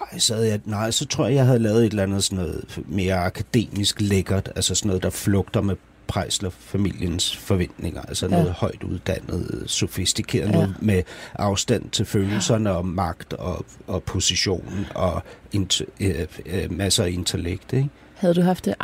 [0.00, 2.78] nej, så, jeg, nej, så tror jeg, jeg havde lavet et eller andet sådan noget
[2.86, 5.76] mere akademisk lækkert, altså sådan noget, der flugter med
[6.06, 8.30] Prejsler-familiens forventninger, altså Ja.
[8.36, 10.52] noget højt uddannet, sofistikeret, Ja.
[10.52, 11.02] noget med
[11.34, 17.72] afstand til følelserne og magt og, og position og int, øh, øh, masser af intellekt,
[17.72, 17.88] ikke?
[18.14, 18.74] Havde du haft det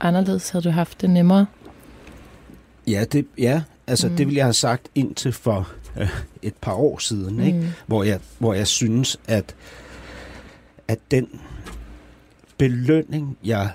[0.00, 0.50] anderledes?
[0.50, 1.46] Havde du haft det nemmere?
[2.86, 4.10] Ja, det, ja altså Mm.
[4.12, 4.16] mm.
[4.16, 5.68] det ville jeg have sagt indtil for
[6.00, 6.08] øh,
[6.42, 7.58] et par år siden, ikke?
[7.58, 7.66] Mm.
[7.86, 9.54] hvor jeg, hvor jeg synes, at,
[10.90, 11.40] at den
[12.58, 13.70] belønning, jeg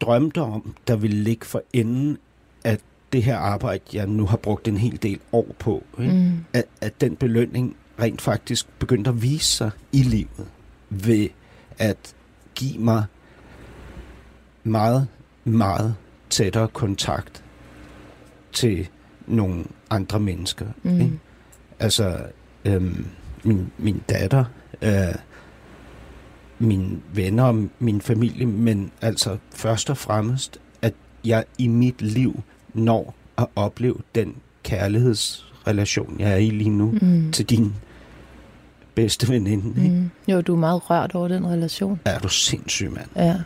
[0.00, 2.18] drømte om, der ville ligge for enden
[2.64, 2.78] af
[3.12, 6.12] det her arbejde, jeg nu har brugt en hel del år på, ikke?
[6.12, 6.44] Mm.
[6.52, 10.46] At, at den belønning rent faktisk begyndte at vise sig i livet
[10.90, 11.28] ved
[11.78, 12.14] at
[12.54, 13.04] give mig
[14.64, 15.08] meget,
[15.44, 15.94] meget
[16.30, 17.44] tættere kontakt
[18.52, 18.88] til
[19.26, 20.66] nogle andre mennesker.
[20.82, 21.00] Mm.
[21.00, 21.18] Ikke?
[21.78, 22.26] Altså,
[22.64, 23.06] øhm,
[23.44, 24.44] min, min datter,
[24.82, 25.14] øh,
[26.58, 30.94] mine venner og min familie, men altså først og fremmest, at
[31.24, 32.42] jeg i mit liv
[32.74, 37.08] når at opleve den kærlighedsrelation, jeg er i lige nu, mm.
[37.08, 37.32] Mm.
[37.32, 37.74] til din
[38.94, 39.84] bedste veninde.
[39.84, 39.96] Ikke?
[39.96, 40.10] Mm.
[40.28, 42.00] Jo, du er meget rørt over den relation.
[42.04, 43.08] Er du sindssyg, mand?
[43.16, 43.36] Ja.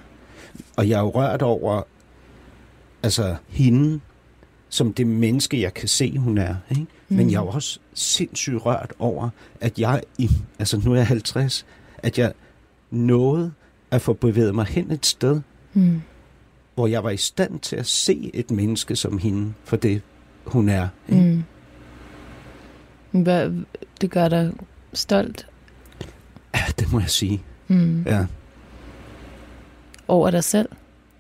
[0.77, 1.83] Og jeg er jo rørt over
[3.03, 4.01] altså hende,
[4.68, 6.55] som det menneske, jeg kan se, hun er.
[6.70, 6.87] Ikke?
[7.09, 7.16] Mm.
[7.16, 9.29] Men jeg er jo også sindssygt rørt over,
[9.61, 11.66] at jeg, i, altså nu er jeg 50,
[11.98, 12.33] at jeg
[12.92, 13.52] nåede
[13.90, 15.40] at få bevæget mig hen et sted,
[15.74, 16.02] Mm.
[16.74, 20.02] hvor jeg var i stand til at se et menneske som hende, for det
[20.46, 20.88] hun er.
[21.09, 21.44] Ikke?
[23.12, 23.22] Mm.
[23.22, 23.52] Hvad,
[24.00, 24.52] det gør dig
[24.92, 25.46] stolt
[26.55, 27.42] Ja, det må jeg sige.
[27.68, 28.02] mm.
[28.02, 28.26] Ja.
[30.09, 30.68] over dig selv.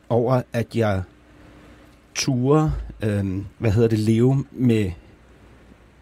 [0.08, 1.02] Over at jeg
[2.14, 4.90] ture, øh, hvad hedder det, leve med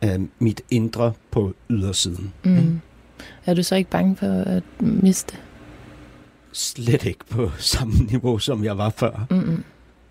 [0.04, 2.32] øh, mit indre på ydersiden.
[2.44, 2.60] ikke?
[2.60, 2.80] Mm.
[3.46, 5.36] Er du så ikke bange for at miste?
[6.52, 9.26] Slet ikke på samme niveau, som jeg var før.
[9.30, 9.64] Mm-mm.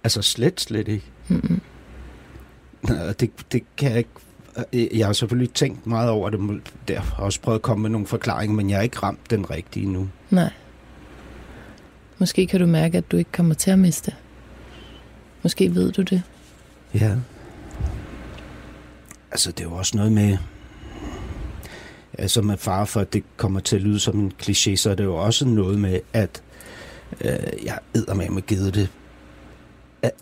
[0.04, 1.06] Altså slet, slet ikke.
[1.28, 1.62] Mm-mm.
[2.84, 4.10] Nå, Det, det kan jeg ikke...
[4.98, 6.62] Jeg har selvfølgelig tænkt meget over det.
[6.90, 9.50] Jeg har også prøvet at komme med nogle forklaringer, men jeg har ikke ramt den
[9.50, 10.10] rigtige nu.
[10.30, 10.50] Nej.
[12.18, 14.16] Måske kan du mærke, at du ikke kommer til at miste.
[15.44, 16.24] Måske ved du det.
[16.94, 17.16] Ja.
[19.32, 20.38] Altså, det er jo også noget med...
[22.20, 24.96] Altså med far for, at det kommer til at lyde som en kliché, så er
[24.96, 26.44] det jo også noget med, at
[27.22, 28.90] øh, jeg æder med med givet det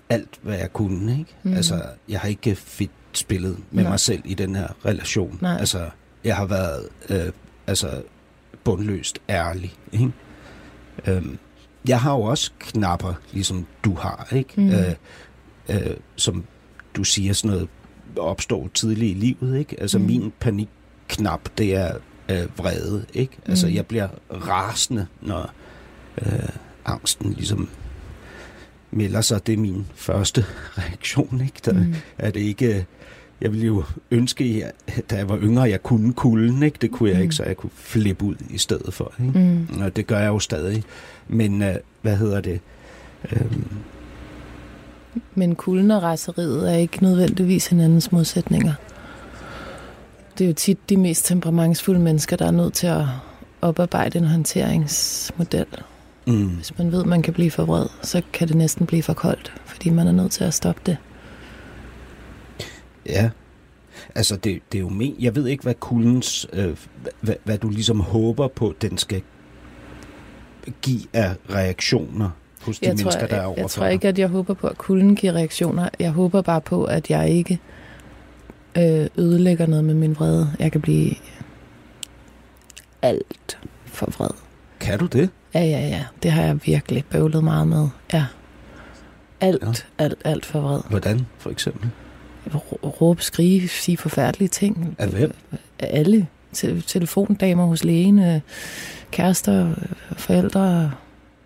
[0.10, 1.20] alt, hvad jeg kunne.
[1.20, 1.36] Ikke?
[1.44, 1.54] Mm.
[1.54, 3.92] Altså, jeg har ikke fedt spillet med Nej.
[3.92, 5.38] mig selv i den her relation.
[5.42, 5.58] Nej.
[5.60, 5.90] Altså,
[6.24, 7.32] jeg har været øh,
[7.68, 8.02] altså,
[8.64, 9.74] bundløst ærlig.
[9.92, 10.12] Ikke?
[11.08, 11.38] Øhm,
[11.88, 14.54] jeg har jo også knapper, ligesom du har, ikke?
[14.62, 14.70] Mhm.
[14.72, 14.94] Øh,
[15.70, 16.44] øh, som
[16.96, 17.70] du siger, sådan noget
[18.18, 19.82] opstår tidligt i livet, ikke?
[19.82, 20.04] Altså Mm.
[20.04, 20.08] mm.
[20.10, 20.34] min
[21.08, 21.92] panikknap, det er
[22.30, 23.38] øh, vrede, ikke?
[23.46, 23.74] Altså Mm.
[23.74, 25.52] jeg bliver rasende, når
[26.26, 26.50] øh,
[26.86, 27.70] angsten ligesom
[28.92, 29.48] melder sig.
[29.48, 30.46] Det er min første
[30.78, 31.60] reaktion, ikke?
[31.66, 31.96] Der, Mm.
[32.18, 32.86] er det ikke...
[33.42, 36.78] Jeg ville jo ønske, at da jeg var yngre, jeg kunne kulden, ikke?
[36.82, 37.24] Det kunne jeg Mm.
[37.24, 39.40] ikke, så jeg kunne flippe ud i stedet for, ikke?
[39.72, 39.82] Mm.
[39.82, 40.84] Og det gør jeg jo stadig.
[41.28, 42.60] Men øh, hvad hedder det?
[43.32, 43.68] Øhm,
[45.36, 48.74] Men kulden og raseriet er ikke nødvendigvis hinandens modsætninger.
[50.38, 53.04] Det er jo tit de mest temperamentsfulde mennesker, der er nødt til at
[53.62, 55.66] oparbejde en håndteringsmodel.
[56.28, 59.04] mm, Hvis man ved, at man kan blive for vred, så kan det næsten blive
[59.04, 60.98] for koldt, fordi man er nødt til at stoppe det.
[63.06, 63.30] ja.
[64.16, 65.16] Altså, det, det er jo men...
[65.20, 66.48] Jeg ved ikke, hvad kuldens...
[66.54, 66.78] Øh,
[67.22, 69.22] hvad, hvad du ligesom håber på, den skal
[70.82, 72.30] give af reaktioner
[72.62, 74.68] hos de jeg mennesker, tror, der er overfor jeg tror ikke, at jeg håber på,
[74.68, 75.90] at kulden giver reaktioner.
[76.00, 77.60] Jeg håber bare på, at jeg ikke
[78.78, 80.52] øh, ødelægger noget med min vrede.
[80.60, 81.12] Jeg kan blive
[83.02, 84.30] alt for vred.
[84.80, 85.30] Kan du det?
[85.54, 86.04] Ja, ja, ja.
[86.24, 87.88] Det har jeg virkelig bøvlet meget med.
[88.14, 88.26] Ja.
[89.42, 90.04] Alt, Ja.
[90.04, 90.80] alt, alt for vred.
[90.90, 91.90] Hvordan, for eksempel?
[92.48, 94.96] Rå- Råbe, skrige, sige forfærdelige ting.
[95.00, 95.34] Af hvem?
[95.80, 96.28] Af alle.
[96.54, 98.40] Te- telefondamer hos lægen, øh,
[99.12, 99.76] kærester, øh,
[100.18, 100.92] forældre.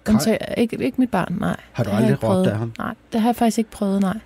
[0.09, 1.55] Undtag, ikke, ikke mit barn, nej.
[1.71, 2.37] Har du aldrig prøvet.
[2.39, 2.73] råbt af ham?
[2.77, 4.17] Nej, det har jeg faktisk ikke prøvet, nej.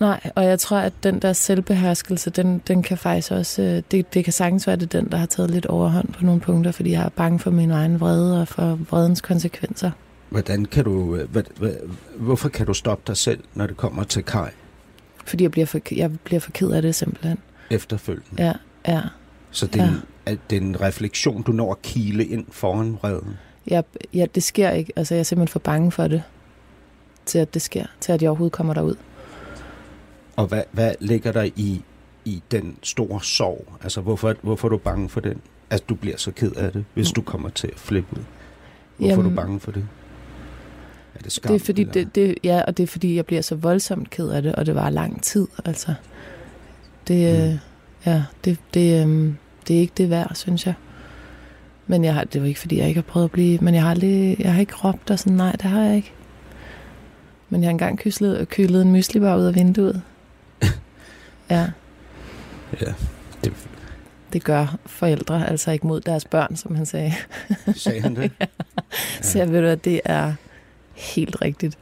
[0.00, 4.14] Nej, og jeg tror, at den der selvbeherskelse, den, den kan faktisk også, øh, det,
[4.14, 6.90] det kan sagtens være, det den, der har taget lidt overhånd på nogle punkter, fordi
[6.92, 9.90] jeg er bange for min egen vrede og for vredens konsekvenser.
[10.28, 11.72] Hvordan kan du, øh, hvad, hvad,
[12.16, 14.48] hvorfor kan du stoppe dig selv, når det kommer til Kai
[15.26, 17.38] Fordi jeg bliver for, jeg bliver for ked af det simpelthen.
[17.70, 18.42] efterfølgende?
[18.42, 18.52] Ja,
[18.88, 19.00] ja.
[19.50, 19.84] Så det er,
[20.26, 20.32] Ja.
[20.32, 23.36] en, det er en refleksion, du når at kile ind foran vreden.
[23.66, 23.84] Jeg,
[24.14, 24.92] ja, det sker ikke.
[24.96, 26.22] Altså, jeg er simpelthen for bange for det,
[27.26, 28.94] til at det sker, til at jeg overhovedet kommer derud.
[30.40, 31.82] Og hvad, hvad ligger der i,
[32.24, 33.66] i den store sorg?
[33.82, 35.40] Altså, hvorfor, hvorfor er du bange for den?
[35.70, 38.22] Altså, du bliver så ked af det, hvis du kommer til at flippe ud.
[38.96, 39.86] Hvorfor er du Jamen, bange for det?
[41.14, 41.52] Er det skam?
[41.52, 41.92] Det er fordi, eller?
[41.92, 44.66] det, det, ja, og det er fordi, jeg bliver så voldsomt ked af det, og
[44.66, 45.94] det var lang tid, altså.
[47.08, 47.50] Det, Mm.
[47.52, 47.58] mm.
[48.06, 49.36] ja, det, det, øhm,
[49.68, 50.74] det er ikke det værd, synes jeg.
[51.86, 53.82] Men jeg har, det var ikke, fordi jeg ikke har prøvet at blive, men jeg
[53.82, 56.12] har, aldrig, jeg har ikke råbt og sådan, nej, det har jeg ikke.
[57.50, 60.02] Men jeg har engang kyslet, kølet en myslibar ud af vinduet.
[61.50, 61.70] Ja,
[62.80, 62.92] Ja,
[63.44, 63.52] det
[64.32, 67.12] det gør forældre, altså ikke mod deres børn, som han sagde.
[67.74, 68.30] sagde han det.
[68.40, 68.46] ja.
[69.22, 70.34] Så jeg ved, at det er
[70.94, 71.78] helt rigtigt.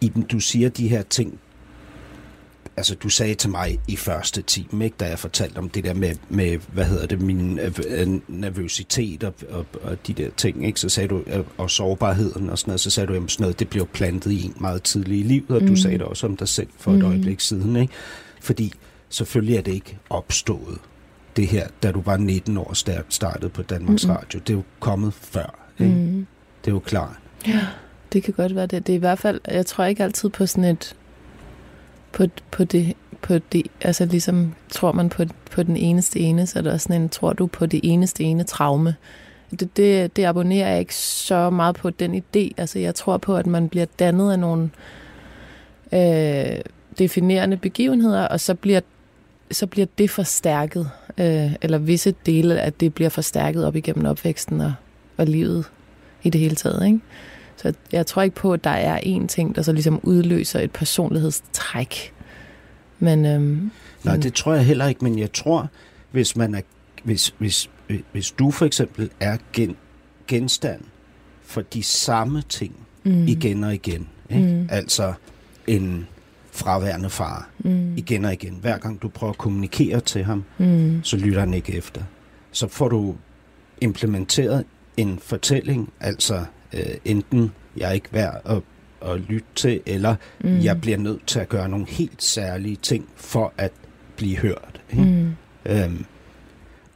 [0.00, 1.38] Iben, du siger de her ting,
[2.76, 5.94] altså du sagde til mig i første time, ikke, da jeg fortalte om det der
[5.94, 10.66] med, med hvad hedder det, min øh, øh, nervøsitet og, og, og de der ting,
[10.66, 13.42] ikke, så sagde du, øh, og sårbarheden og sådan noget, så sagde du, jamen sådan
[13.44, 15.66] noget, det bliver plantet i en meget tidlig i livet, og mm.
[15.66, 15.76] du Mm.
[15.76, 17.04] sagde det også om dig selv for et Mm.
[17.04, 17.92] øjeblik siden, ikke?
[18.40, 18.72] Fordi
[19.08, 20.78] selvfølgelig er det ikke opstået,
[21.36, 24.16] det her, da du var 19 år og start- startede på Danmarks Mm-mm.
[24.16, 24.40] Radio.
[24.40, 25.92] Det er jo kommet før, ikke?
[25.92, 26.00] Mm.
[26.00, 26.26] Mm.
[26.64, 27.16] Det er jo klart.
[27.46, 27.66] Ja,
[28.12, 28.86] det kan godt være det.
[28.86, 30.96] Det er i hvert fald, jeg tror ikke altid på sådan et,
[32.12, 36.58] på, på det, på det, altså ligesom tror man på, på den eneste ene, så
[36.58, 38.94] er der sådan en, tror du på det eneste ene traume.
[39.50, 42.50] Det, det, det abonnerer jeg ikke så meget på den idé.
[42.56, 44.70] Altså jeg tror på, at man bliver dannet af nogle
[45.92, 46.60] øh,
[46.98, 48.80] definerende begivenheder, og så bliver,
[49.50, 54.60] så bliver det forstærket, øh, eller visse dele af det bliver forstærket op igennem opvæksten
[54.60, 54.72] og,
[55.16, 55.64] og livet
[56.22, 57.00] i det hele taget, ikke?
[57.62, 60.70] Så jeg tror ikke på, at der er én ting, der så ligesom udløser et
[60.70, 62.12] personlighedstræk.
[62.98, 63.70] Men, øhm,
[64.04, 65.68] Nej, det tror jeg heller ikke, men jeg tror,
[66.10, 66.60] hvis man er,
[67.04, 67.70] hvis, hvis,
[68.12, 69.76] hvis du for eksempel er gen,
[70.28, 70.80] genstand
[71.42, 74.54] for de samme ting mm, igen og igen, ikke?
[74.54, 74.68] Mm.
[74.70, 75.12] altså
[75.66, 76.06] en
[76.50, 81.00] fraværende far mm, igen og igen, hver gang du prøver at kommunikere til ham, mm,
[81.04, 82.02] så lytter han ikke efter.
[82.52, 83.14] Så får du
[83.80, 84.64] implementeret
[84.96, 88.62] en fortælling, altså øh, enten jeg er ikke værd at,
[89.10, 93.08] at lytte til, eller mm, jeg bliver nødt til at gøre nogle helt særlige ting
[93.16, 93.72] for at
[94.16, 94.80] blive hørt.
[94.90, 95.02] Ikke?
[95.04, 95.32] mm,
[95.66, 96.04] Øhm,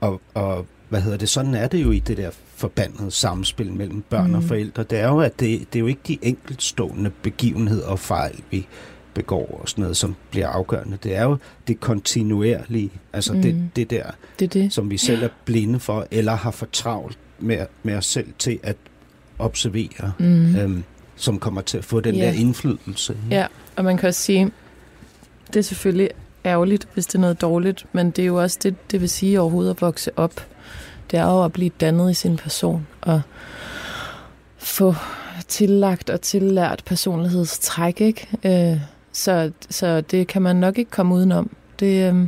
[0.00, 4.02] og, og hvad hedder det, sådan er det jo i det der forbandede samspil mellem
[4.10, 4.34] børn mm.
[4.34, 4.82] og forældre.
[4.82, 8.66] Det er jo, at det, det er jo ikke de enkeltstående begivenheder og fejl, vi
[9.14, 10.98] begår og sådan noget, som bliver afgørende.
[11.02, 11.36] Det er jo
[11.68, 13.42] det kontinuerlige, altså mm.
[13.42, 14.04] det, det der,
[14.38, 14.72] det det.
[14.72, 18.58] som vi selv er blinde for, eller har for travlt med, med os selv til
[18.62, 18.76] at
[19.38, 20.56] observere, Mm.
[20.56, 20.84] øhm,
[21.16, 22.24] som kommer til at få den Ja.
[22.26, 23.16] der indflydelse.
[23.30, 23.46] Ja,
[23.76, 24.50] og man kan også sige,
[25.46, 26.08] det er selvfølgelig
[26.44, 29.40] ærgerligt, hvis det er noget dårligt, men det er jo også det, det vil sige
[29.40, 30.46] overhovedet at vokse op.
[31.10, 33.20] Det er jo at blive dannet i sin person, og
[34.58, 34.94] få
[35.48, 38.28] tillagt og tillært personlighedstræk, ikke?
[38.72, 38.80] Øh,
[39.12, 41.50] så, så det kan man nok ikke komme udenom.
[41.80, 42.26] Det, øh,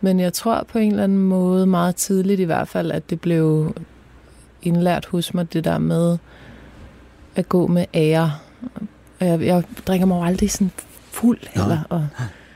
[0.00, 3.20] men jeg tror på en eller anden måde, meget tidligt i hvert fald, at det
[3.20, 3.74] blev
[4.62, 6.18] indlært hos mig, det der med
[7.36, 8.32] at gå med ære.
[9.20, 10.70] Og jeg, jeg drikker mig jo aldrig sådan
[11.10, 11.38] fuld.
[11.56, 11.64] Nej.
[11.64, 12.06] Eller, og,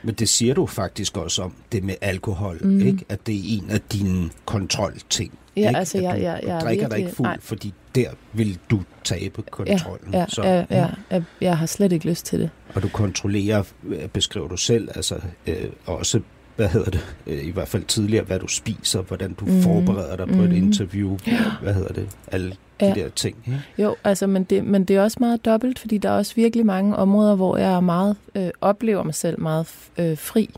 [0.03, 2.69] Men det siger du faktisk også om det med alkohol, mm.
[2.69, 2.79] Mm.
[2.85, 3.05] ikke?
[3.09, 5.31] At det er en af dine kontrolting.
[5.55, 5.77] ja, ikke?
[5.79, 7.37] altså, At jeg, du, jeg, jeg du er drikker dig virkelig- ikke fuld, nej.
[7.41, 10.13] fordi der vil du tabe kontrollen.
[10.13, 12.49] Ja, så, ja, ja, jeg, jeg har slet ikke lyst til det.
[12.75, 16.19] Og du kontrollerer, øh, beskriver du selv, altså øh, også,
[16.57, 19.61] hvad hedder det, øh, i hvert fald tidligere, hvad du spiser, hvordan du mm.
[19.61, 20.57] Forbereder dig på et Mhm.
[20.57, 21.17] interview,
[21.61, 22.93] hvad hedder det, alle de Ja.
[22.93, 23.35] der ting.
[23.45, 23.59] Ikke?
[23.77, 26.65] Jo, altså, men det, men det er også meget dobbelt, fordi der er også virkelig
[26.65, 29.67] mange områder, hvor jeg er meget øh, oplever mig selv meget
[29.97, 30.49] øh, fri.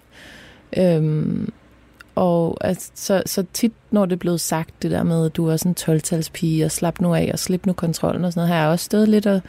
[0.77, 1.51] Øhm,
[2.15, 5.47] og altså, så, så tit, når det er blevet sagt, det der med, at du
[5.47, 8.55] er sådan en 12-talspige, og slap nu af, og slip nu kontrollen og sådan noget,
[8.55, 9.41] har jeg også stået lidt og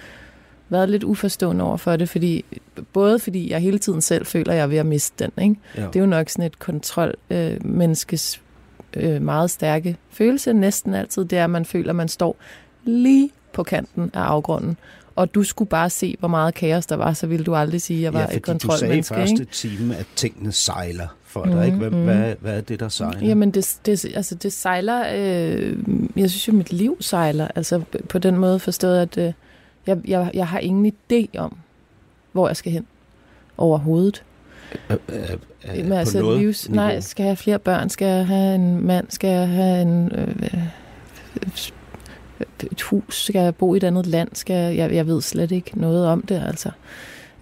[0.70, 2.44] været lidt uforstående over for det, fordi,
[2.92, 5.42] både fordi jeg hele tiden selv føler, at jeg er ved at miste den.
[5.44, 5.61] Ikke?
[5.76, 5.87] Ja.
[5.87, 7.56] Det er jo nok sådan et kontrol øh,
[8.96, 12.37] øh, meget stærke følelse, næsten altid, det er, at man føler, at man står
[12.85, 14.77] lige på kanten af afgrunden.
[15.16, 17.96] Og du skulle bare se, hvor meget kaos der var, så ville du aldrig sige,
[17.98, 19.14] at jeg var ja, et fordi du sagde i kontrolmenneske.
[19.14, 21.66] første time, at tingene sejler for Mhm, dig.
[21.66, 21.79] Ikke?
[21.79, 22.04] Hvad, mhm.
[22.04, 23.27] hvad, hvad er det, der sejler?
[23.27, 25.04] Jamen, det, det, altså, det sejler...
[25.14, 25.77] Øh,
[26.16, 27.48] jeg synes jo, mit liv sejler.
[27.54, 29.33] Altså, på den måde forstået, at øh,
[29.87, 31.56] jeg, jeg, jeg har ingen idé om,
[32.33, 32.87] hvor jeg skal hen.
[33.58, 34.24] overhovedet.
[34.90, 35.31] Øh, øh,
[35.68, 36.87] øh, Men altså, noget livs, niveau.
[36.87, 37.88] nej, skal jeg have flere børn?
[37.88, 39.06] Skal jeg have en mand?
[39.08, 40.64] Skal jeg have en, øh, øh,
[42.72, 43.24] et hus?
[43.24, 44.28] Skal jeg bo i et andet land?
[44.33, 46.70] Skal jeg, jeg, jeg ved slet ikke noget om det, altså.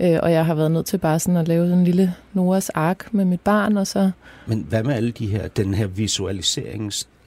[0.00, 3.08] Øh, og jeg har været nødt til bare sådan at lave en lille Noras ark
[3.14, 4.10] med mit barn, og så...
[4.46, 5.86] Men hvad med alle de her, den her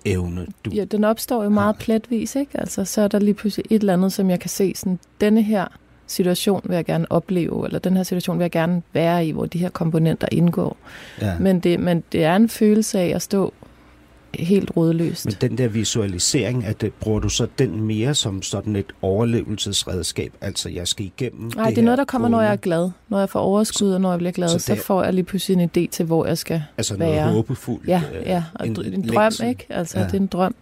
[0.05, 0.69] visualiseringsevne, du...
[0.69, 2.59] Ja, den opstår jo meget pletvis, ikke?
[2.59, 5.41] Altså, så er der lige pludselig et eller andet, som jeg kan se, sådan, denne
[5.41, 5.65] her
[6.07, 9.45] situation vil jeg gerne opleve, eller den her situation vil jeg gerne være i, hvor
[9.45, 10.77] de her komponenter indgår.
[11.21, 11.39] ja.
[11.39, 13.53] Men det, men det er en følelse af at stå
[14.39, 15.25] helt rådløst.
[15.25, 20.33] Men den der visualisering, at det, bruger du så den mere som sådan et overlevelsesredskab?
[20.41, 22.45] Altså, jeg skal igennem Nej, det, det er noget, der kommer, når gående.
[22.47, 22.89] jeg er glad.
[23.09, 25.13] Når jeg får overskud, og når jeg bliver glad, så så, så det- får jeg
[25.13, 27.31] lige pludselig en idé til, hvor jeg skal Altså noget være.
[27.31, 27.87] håbefuldt.
[27.87, 29.47] Ja, øh, ja, og en, en drøm, længsel.
[29.47, 29.65] ikke?
[29.69, 30.03] Altså, Ja.
[30.03, 30.07] ja.
[30.09, 30.55] det er en drøm.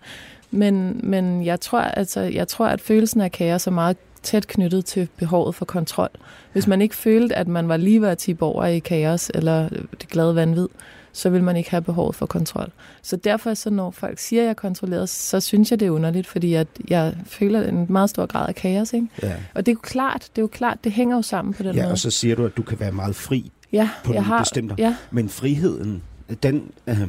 [0.51, 4.85] Men, men jeg, tror, altså, jeg tror, at følelsen af kaos er meget tæt knyttet
[4.85, 6.09] til behovet for kontrol.
[6.53, 9.69] Hvis man ikke følte, at man var lige ved at tippe over i kaos, eller
[10.01, 10.67] det glade vanvid,
[11.13, 12.71] så vil man ikke have behovet for kontrol.
[13.01, 15.89] Så derfor, så når folk siger, at jeg er kontrolleret, så synes jeg, det er
[15.89, 18.93] underligt, fordi at jeg føler en meget stor grad af kaos.
[18.93, 19.07] Ikke?
[19.23, 19.33] Ja.
[19.55, 21.75] Og det er jo klart, det er jo klart, det hænger jo sammen på den
[21.75, 21.91] ja, måde.
[21.91, 24.75] og så siger du, at du kan være meget fri ja, på jeg har, bestemte
[24.77, 26.01] ja, Men friheden,
[26.43, 27.01] den, øh,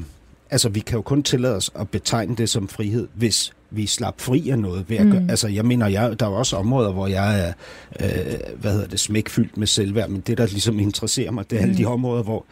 [0.51, 4.21] altså vi kan jo kun tillade os at betegne det som frihed, hvis vi slap
[4.21, 4.85] fri af noget.
[4.91, 5.13] Ved at Mm.
[5.13, 7.53] gøre, altså jeg mener, jeg, der er også områder, hvor jeg er,
[8.01, 11.63] øh, hvad hedder det, smækfyldt med selvværd, men det, der ligesom interesserer mig, det er
[11.63, 11.77] alle Mm.
[11.79, 12.45] de områder, hvor,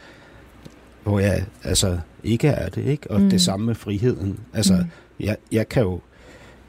[1.03, 3.11] hvor jeg altså ikke er det, ikke?
[3.11, 3.31] Og Mm.
[3.31, 4.39] det samme med friheden.
[4.55, 4.85] Altså, Mm.
[5.27, 6.01] jeg, jeg kan jo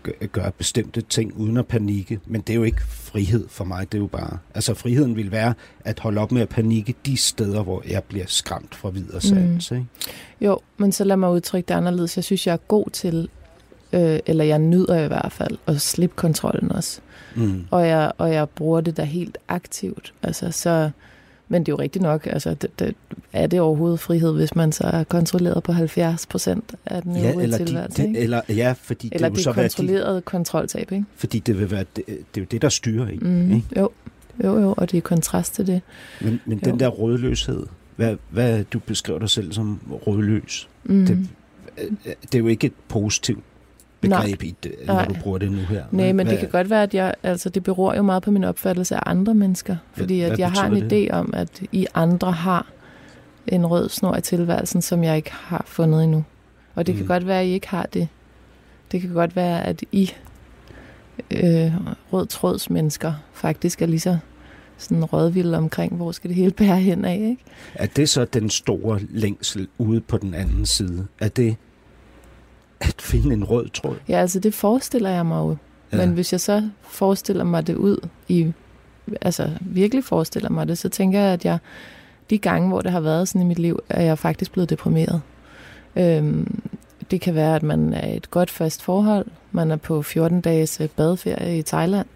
[0.03, 3.91] gø- gøre bestemte ting uden at panikke, men det er jo ikke frihed for mig,
[3.91, 5.53] det er jo bare, altså friheden vil være
[5.85, 9.71] at holde op med at panikke de steder, hvor jeg bliver skræmt fra videre sans,
[9.71, 9.85] ikke?
[10.41, 12.15] Jo, men så lad mig udtrykke det anderledes.
[12.17, 13.29] Jeg synes, jeg er god til,
[13.93, 16.99] øh, eller jeg nyder i hvert fald, at slippe kontrollen også.
[17.35, 17.63] Mm.
[17.71, 20.13] Og jeg, og jeg bruger det da helt aktivt.
[20.23, 20.89] Altså, så,
[21.49, 22.95] men det er jo rigtigt nok, altså, det, det,
[23.33, 27.33] er det overhovedet frihed, hvis man så er kontrolleret på 70 procent af den Ja,
[27.33, 28.19] eller, tilværelse, de, ikke?
[28.19, 31.05] de, eller, ja, fordi Eller det, det så er være de, kontrolleret kontroltab, ikke?
[31.15, 33.25] fordi det vil være det, det er jo det der styrer ikke?
[33.25, 33.67] Mm, ikke?
[33.77, 33.89] jo,
[34.43, 35.81] jo, jo, og det er kontrast til det.
[36.21, 36.71] Men, men Jo.
[36.71, 41.05] den der rådløshed, hvad, hvad du beskriver dig selv som rådløs, Mm.
[41.05, 41.27] det,
[41.77, 43.43] øh, det er jo ikke et positivt
[44.01, 45.05] begreb, i det, når Nej.
[45.05, 45.83] du bruger det nu her.
[45.91, 48.31] Nej, men hvad, det kan godt være, at jeg, altså det beror jo meget på
[48.31, 49.75] min opfattelse af andre mennesker.
[49.93, 52.67] Fordi hvad at jeg har en betyder idé om, at I andre har
[53.47, 56.23] en rød snor i tilværelsen, som jeg ikke har fundet endnu.
[56.75, 57.07] Og det kan Mm.
[57.07, 58.07] godt være, at I ikke har det.
[58.91, 60.11] Det kan godt være, at I
[61.31, 61.71] øh,
[62.13, 64.17] rød tråds mennesker faktisk er lige så
[64.77, 67.37] sådan rådvilde omkring, hvor skal det hele bære hen af, ikke?
[67.75, 71.07] Er det så den store længsel ude på den anden side?
[71.19, 71.55] Er det
[72.81, 73.95] at finde en rød tråd?
[74.09, 75.57] Ja, altså det forestiller jeg mig jo.
[75.91, 75.97] Ja.
[75.97, 78.53] Men hvis jeg så forestiller mig det ud i,
[79.21, 81.57] altså virkelig forestiller mig det, så tænker jeg, at jeg
[82.29, 85.21] de gange, hvor det har været sådan i mit liv, er jeg faktisk blevet deprimeret.
[85.95, 86.61] Øhm,
[87.11, 90.81] det kan være, at man er et godt fast forhold, man er på 14 dages
[90.81, 92.07] øh, badeferie i Thailand,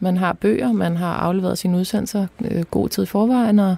[0.00, 3.76] man har bøger, man har afleveret sine udsendelser øh, god tid i forvejen, og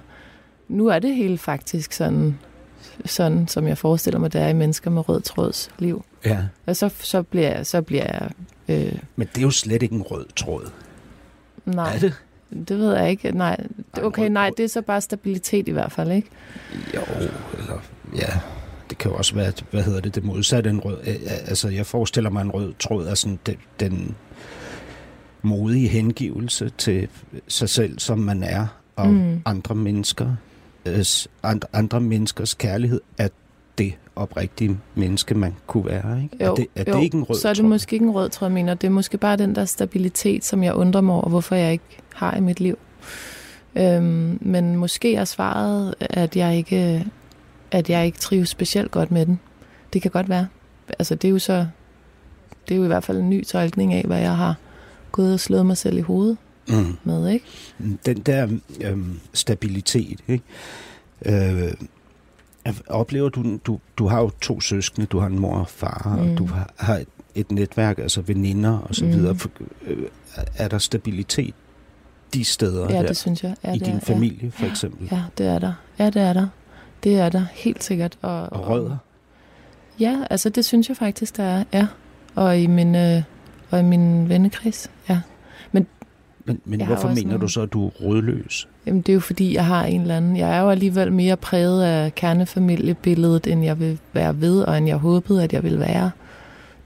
[0.67, 2.39] nu er det hele faktisk sådan,
[3.05, 6.05] sådan, som jeg forestiller mig, det er i mennesker med rød tråds liv.
[6.25, 8.29] Ja, Og så, så bliver jeg, så bliver jeg
[8.67, 10.71] øh, men det er jo slet ikke en rød tråd.
[11.65, 12.13] nej, Er det?
[12.67, 13.31] det ved jeg ikke.
[13.31, 13.57] Nej,
[13.93, 16.27] Ej, okay, nej, det er så bare stabilitet i hvert fald, ikke?
[16.95, 17.01] Jo,
[17.59, 17.81] eller
[18.15, 18.39] ja,
[18.89, 20.97] det kan jo også være, hvad hedder det, det modsatte en rød.
[21.47, 24.15] Altså, jeg forestiller mig, en rød tråd er sådan den, den
[25.41, 27.07] modige hengivelse til
[27.47, 29.41] sig selv, som man er, og mm.
[29.45, 30.35] Andre mennesker,
[31.43, 33.27] andre, andre menneskers kærlighed er
[33.77, 36.23] det oprigtige menneske, man kunne være.
[36.23, 36.45] Ikke?
[36.45, 37.69] Jo, er det, er jo, det ikke en rød så er det tråd?
[37.69, 38.73] måske ikke en rød tråd, jeg mener.
[38.73, 41.99] Det er måske bare den der stabilitet, som jeg undrer mig over, hvorfor jeg ikke
[42.13, 42.77] har i mit liv.
[43.75, 47.05] Øhm, men måske er svaret, at jeg ikke
[47.71, 49.39] at jeg ikke trives specielt godt med den.
[49.93, 50.47] Det kan godt være.
[50.99, 51.65] Altså det er jo så
[52.67, 54.55] det er jo i hvert fald en ny tolkning af, hvad jeg har
[55.11, 56.37] gået og slået mig selv i hovedet
[56.71, 56.97] Mm.
[57.03, 57.45] med, ikke?
[58.05, 58.47] Den der
[58.81, 60.43] øhm, stabilitet, ikke?
[61.25, 61.73] Øh,
[62.87, 66.21] oplever du, du, du har jo to søskende, du har en mor og far, mm.
[66.21, 66.35] og Mm.
[66.35, 69.11] du har, har et, et netværk, altså veninder og så Mm.
[69.11, 69.37] videre.
[69.87, 69.97] Øh,
[70.55, 71.53] er der stabilitet
[72.33, 73.55] de steder Ja, der, det synes jeg.
[73.63, 75.07] Ja, i det din er, familie for eksempel?
[75.11, 75.73] Ja, ja, det er der.
[75.99, 76.47] Ja, det er der.
[77.03, 78.17] Det er der, helt sikkert.
[78.21, 78.97] Og, Og rødder?
[79.99, 81.63] Ja, altså det synes jeg faktisk, der er.
[81.73, 81.87] Ja.
[82.35, 83.23] Og i min, øh,
[83.69, 85.19] og i min vennekreds, ja.
[86.45, 88.67] Men, men Jeg hvorfor mener du så, at du er rødløs?
[88.85, 90.37] Jamen, det er jo fordi, jeg har en eller anden...
[90.37, 94.87] Jeg er jo alligevel mere præget af kernefamiliebilledet, end jeg vil være ved, og end
[94.87, 96.11] jeg håbede, at jeg ville være.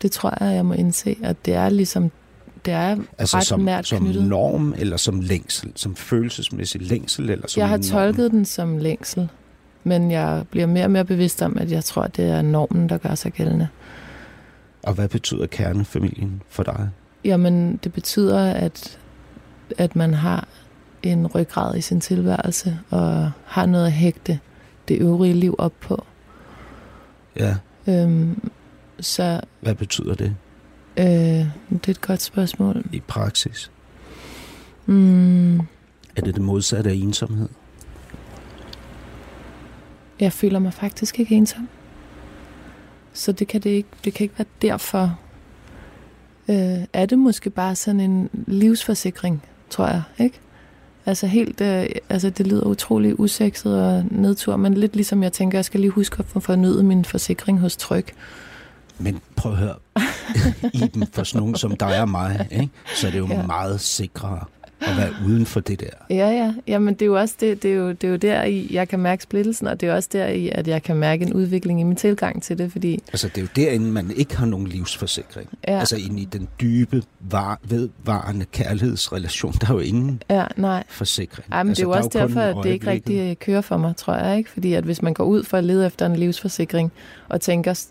[0.01, 2.11] Det tror jeg, jeg må indse, at det er ligesom
[2.65, 4.23] det er Altså ret som, nært som knyttet.
[4.27, 5.71] norm, eller som længsel?
[5.75, 7.29] Som følelsesmæssig længsel?
[7.29, 7.83] Eller som Jeg har norm?
[7.83, 9.29] tolket den som længsel,
[9.83, 12.97] men jeg bliver mere og mere bevidst om, at jeg tror, det er normen, der
[12.97, 13.67] gør sig gældende.
[14.83, 16.89] Og hvad betyder kernefamilien for dig?
[17.25, 18.97] Jamen, det betyder, at,
[19.77, 20.47] at man har
[21.03, 24.39] en ryggrad i sin tilværelse, og har noget at hægte
[24.87, 26.05] det øvrige liv op på.
[27.39, 27.55] Ja,
[27.87, 28.49] Øhm,
[28.99, 30.35] så hvad betyder det
[30.97, 32.83] øh, det er et godt spørgsmål.
[32.91, 33.71] i praksis?
[34.85, 37.49] Mm, Er det det modsatte af ensomhed?
[40.19, 41.69] jeg føler mig faktisk ikke ensom.
[43.13, 45.19] Så det kan, det ikke, det kan ikke være derfor.
[46.49, 50.39] Øh, er det måske bare sådan en livsforsikring, tror jeg, ikke?
[51.05, 55.57] Altså helt, øh, altså det lyder utrolig usekset og nedtur, men lidt ligesom jeg tænker,
[55.57, 58.05] jeg skal lige huske at få fornyet min forsikring hos Tryg.
[58.97, 59.75] Men prøv at høre,
[60.83, 62.69] Iben, for sådan nogen som dig og mig, ikke?
[62.95, 63.45] så er det jo ja.
[63.45, 64.45] meget sikrere
[64.85, 65.85] at være uden for det der.
[66.09, 66.53] Ja, ja.
[66.67, 68.87] Jamen, det er jo også det, det er jo, det er jo der i, jeg
[68.87, 71.79] kan mærke splittelsen, og det er også der i, at jeg kan mærke en udvikling
[71.79, 74.67] i min tilgang til det, fordi Altså, det er jo derinde, man ikke har nogen
[74.67, 75.49] livsforsikring.
[75.67, 75.79] ja.
[75.79, 80.83] Altså, inde i den dybe, var, vedvarende kærlighedsrelation, der er jo ingen ja nej.
[80.89, 81.45] forsikring.
[81.51, 83.77] Ej, men altså, det er jo også kun derfor, at det ikke rigtig kører for
[83.77, 84.37] mig, tror jeg.
[84.37, 86.91] ikke, Fordi at hvis man går ud for at lede efter en livsforsikring,
[87.29, 87.85] og tænker,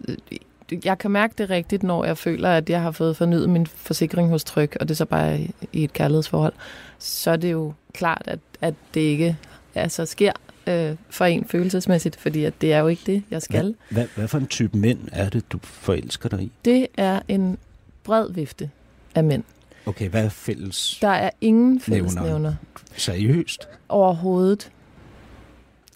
[0.84, 4.28] jeg kan mærke det rigtigt, når jeg føler, at jeg har fået fornyet min forsikring
[4.28, 5.40] hos Tryg, og det er så bare
[5.72, 6.52] i et kærlighedsforhold,
[6.98, 9.36] så er det jo klart, at, at det ikke
[9.74, 10.32] altså, sker
[10.66, 13.62] øh, for en følelsesmæssigt, fordi at det er jo ikke det, jeg skal.
[13.62, 16.52] Hvad, hvad, hvad for en type mænd er det, du forelsker dig i?
[16.64, 17.58] Det er en
[18.04, 18.70] bred vifte
[19.14, 19.44] af mænd.
[19.86, 20.98] Okay, hvad er fælles?
[21.02, 21.80] Der er ingen Nævner.
[21.80, 22.54] fællesnævner
[22.96, 23.68] Seriøst?
[23.88, 24.70] overhovedet.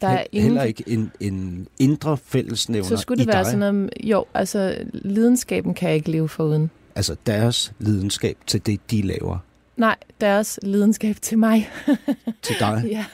[0.00, 3.46] Der er ingen Heller ikke en, en indre fællesnævner Så skulle det være dig?
[3.46, 6.70] sådan noget, jo, altså lidenskaben kan jeg ikke leve foruden.
[6.96, 9.38] Altså deres lidenskab til det, de laver
[9.76, 11.70] Nej, deres lidenskab til mig.
[12.42, 12.84] til dig?
[12.90, 13.04] ja,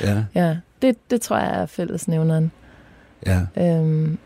[0.00, 0.56] Ja, ja.
[0.82, 2.50] Det, det tror jeg er fællesnævneren.
[3.26, 3.40] ja.
[3.56, 4.18] Øhm,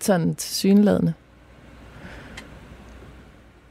[0.00, 1.12] sådan synladende.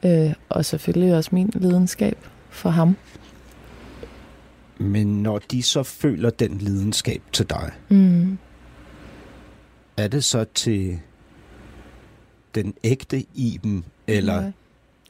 [0.04, 2.18] Øh, og selvfølgelig også min lidenskab
[2.50, 2.96] for ham.
[4.78, 8.38] Men når de så føler den lidenskab til dig, Mm.
[9.96, 10.98] er det så til
[12.54, 14.50] den ægte Iben, eller Ja,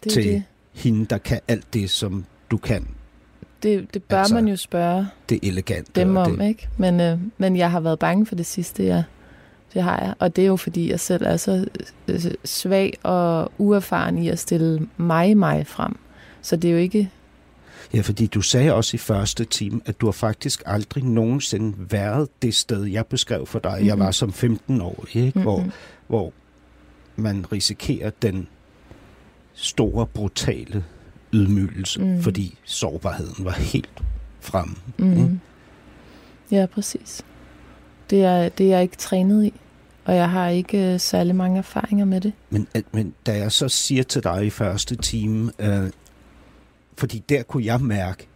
[0.05, 0.43] det, til det.
[0.73, 2.89] hende, der kan alt det, som du kan?
[3.63, 5.93] Det, det bør Altså, man jo spørge Det elegante.
[5.97, 6.69] dem om, det, ikke?
[6.79, 9.05] Men, øh, men jeg har været bange for det sidste, ja.
[9.75, 10.15] Det har jeg.
[10.19, 11.67] Og det er jo fordi, jeg selv er så
[12.09, 15.97] øh, svag og uerfaren i at stille mig mig frem.
[16.43, 17.11] Så det er jo ikke...
[17.95, 22.29] Ja, fordi du sagde også i første time, at du har faktisk aldrig nogensinde været
[22.43, 23.73] det sted, jeg beskrev for dig.
[23.73, 23.87] Mm-hmm.
[23.87, 24.05] Jeg Mhm.
[24.05, 25.27] var som 15 år, ikke?
[25.27, 25.43] Mm-hmm.
[25.43, 25.65] Hvor,
[26.07, 26.33] hvor
[27.17, 28.49] man risikerer den
[29.55, 30.85] store, brutale
[31.33, 32.23] ydmygelse, Mm.
[32.23, 34.03] fordi sårbarheden var helt
[34.41, 34.75] fremme.
[34.99, 35.07] Mm.
[35.07, 35.41] Mm.
[36.51, 37.23] Ja, præcis.
[38.11, 39.53] Det er, det er jeg ikke trænet i.
[40.05, 42.33] Og jeg har ikke øh, særlig mange erfaringer med det.
[42.51, 45.91] Men, men da jeg så siger til dig i første time, øh,
[46.99, 48.29] fordi der kunne jeg mærke,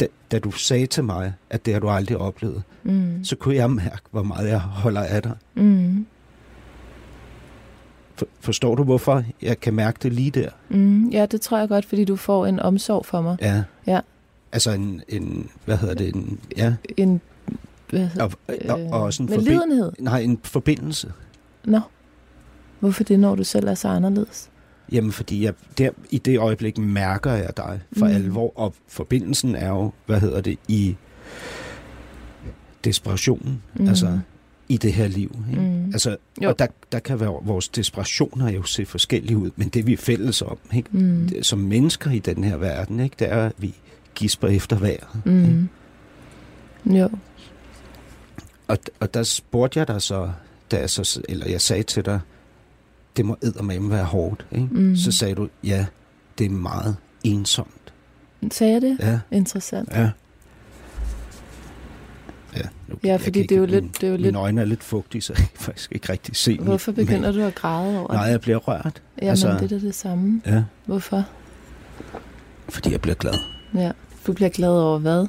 [0.00, 3.24] da, da du sagde til mig, at det har du aldrig oplevet, Mm.
[3.24, 5.32] så kunne jeg mærke, hvor meget jeg holder af dig.
[5.54, 6.06] Mm.
[8.14, 10.48] For, forstår du, hvorfor jeg kan mærke det lige der?
[10.68, 11.08] Mm.
[11.08, 13.36] Ja, det tror jeg godt, fordi du får en omsorg for mig.
[13.40, 13.62] Ja.
[13.86, 14.00] Ja.
[14.52, 17.20] Altså en, en hvad hedder det, en, ja, En,
[17.90, 18.32] hvad hedder, og,
[18.68, 19.92] og, og også en, med lidenhed.
[19.98, 21.12] nej, en forbindelse.
[21.64, 21.80] Nå.
[22.80, 24.50] Hvorfor det, når du selv er så anderledes?
[24.92, 28.12] Jamen, fordi jeg, der, i det øjeblik mærker jeg dig for Mm.
[28.14, 30.96] alvor, og forbindelsen er jo, hvad hedder det, i
[32.84, 33.88] desperationen, Mm.
[33.88, 34.18] altså
[34.68, 35.36] i det her liv.
[35.50, 35.62] Ikke?
[35.62, 35.84] Mm.
[35.86, 36.48] Altså, Jo.
[36.48, 39.96] og der, der kan være vores desperationer jo se forskellige ud, men det vi er
[39.96, 40.88] fælles om, ikke?
[40.92, 41.42] Mm.
[41.42, 43.16] Som mennesker i den her verden, ikke?
[43.18, 43.74] det er, at vi
[44.14, 45.08] gisper efter vejret.
[45.26, 45.38] ikke?
[45.38, 45.68] Mm.
[46.96, 47.08] Jo.
[48.68, 50.30] Og, og der spurgte jeg dig så,
[50.70, 52.20] da jeg så, eller jeg sagde til dig,
[53.16, 54.46] det må eddermame være hårdt.
[54.52, 54.68] Ikke?
[54.70, 54.96] Mm.
[54.96, 55.86] Så sagde du, ja,
[56.38, 57.92] det er meget ensomt.
[58.50, 58.96] Sagde jeg det?
[59.00, 59.88] Ja, Interessant.
[59.92, 60.10] ja.
[62.56, 64.36] Ja, nu, Ja, fordi det er jo ikke- lidt- mine- det er jo Mine lidt-
[64.36, 67.40] øjne er lidt fugtige, så jeg kan faktisk ikke rigtig se min- Hvorfor begynder min-
[67.40, 69.02] du at græde over Nej, jeg bliver rørt.
[69.18, 70.42] Jamen, altså- det er det samme.
[70.46, 71.24] Ja, Hvorfor?
[72.68, 73.34] fordi jeg bliver glad.
[73.74, 73.92] Ja.
[74.26, 75.26] Du bliver glad over hvad?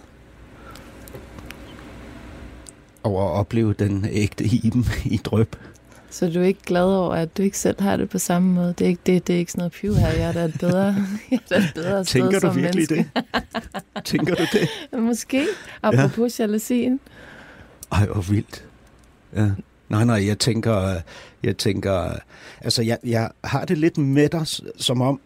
[3.03, 5.55] Over at opleve den ægte Iben i drøb.
[6.11, 8.73] Så du er ikke glad over, at du ikke selv har det på samme måde?
[8.77, 10.07] Det er ikke, det, det er ikke sådan noget piv her.
[10.07, 10.85] Jeg er da et bedre,
[11.31, 13.09] jeg er da et bedre sted Tænker du som virkelig menneske.
[13.95, 14.03] det?
[14.05, 14.69] Tænker du det?
[15.07, 15.45] Måske.
[15.83, 16.43] Apropos ja.
[16.43, 16.99] jalousien.
[17.91, 18.65] Ej, hvor vildt.
[19.35, 19.49] Ja.
[19.89, 21.01] Nej, nej, jeg tænker,
[21.43, 22.13] jeg tænker,
[22.61, 24.47] altså jeg, jeg har det lidt med dig,
[24.77, 25.19] som om,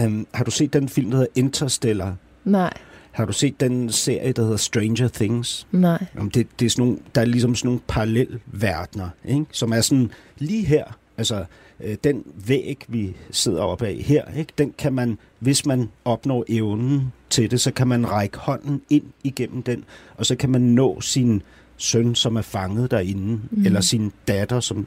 [0.00, 2.14] øhm, har du set den film, der hedder Interstellar?
[2.44, 2.72] Nej,
[3.18, 5.66] Har du set den serie, der hedder Stranger Things?
[5.72, 6.06] nej.
[6.14, 9.44] Jamen, det, det er sådan nogle, der er ligesom sådan nogle parallelverdener, ikke?
[9.52, 10.84] som er sådan lige her.
[11.16, 11.44] Altså,
[11.80, 14.52] øh, den væg, vi sidder oppe af her, ikke?
[14.58, 19.04] den kan man, hvis man opnår evnen til det, så kan man række hånden ind
[19.24, 19.84] igennem den,
[20.16, 21.42] og så kan man nå sin
[21.76, 23.66] søn, som er fanget derinde, mm.
[23.66, 24.86] eller sin datter, som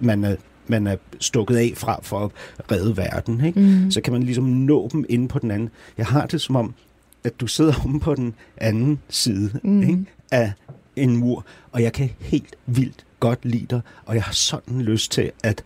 [0.00, 2.30] man er, man er stukket af fra for at
[2.72, 3.44] redde verden.
[3.44, 3.60] Ikke?
[3.60, 3.90] Mm.
[3.90, 5.70] så kan man ligesom nå dem inde på den anden.
[5.98, 6.74] Jeg har det som om,
[7.24, 9.82] at du sidder omme på den anden side Mm.
[9.82, 10.04] ikke?
[10.30, 10.52] af
[10.96, 15.12] en mur, og jeg kan helt vildt godt lide dig, og jeg har sådan lyst
[15.12, 15.64] til at,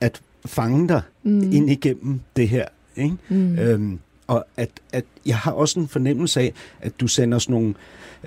[0.00, 1.52] at fange dig Mm.
[1.52, 2.64] ind igennem det her.
[2.96, 3.16] Ikke?
[3.28, 3.58] Mm.
[3.58, 7.74] Øhm, og at, at jeg har også en fornemmelse af, at du sender sådan nogle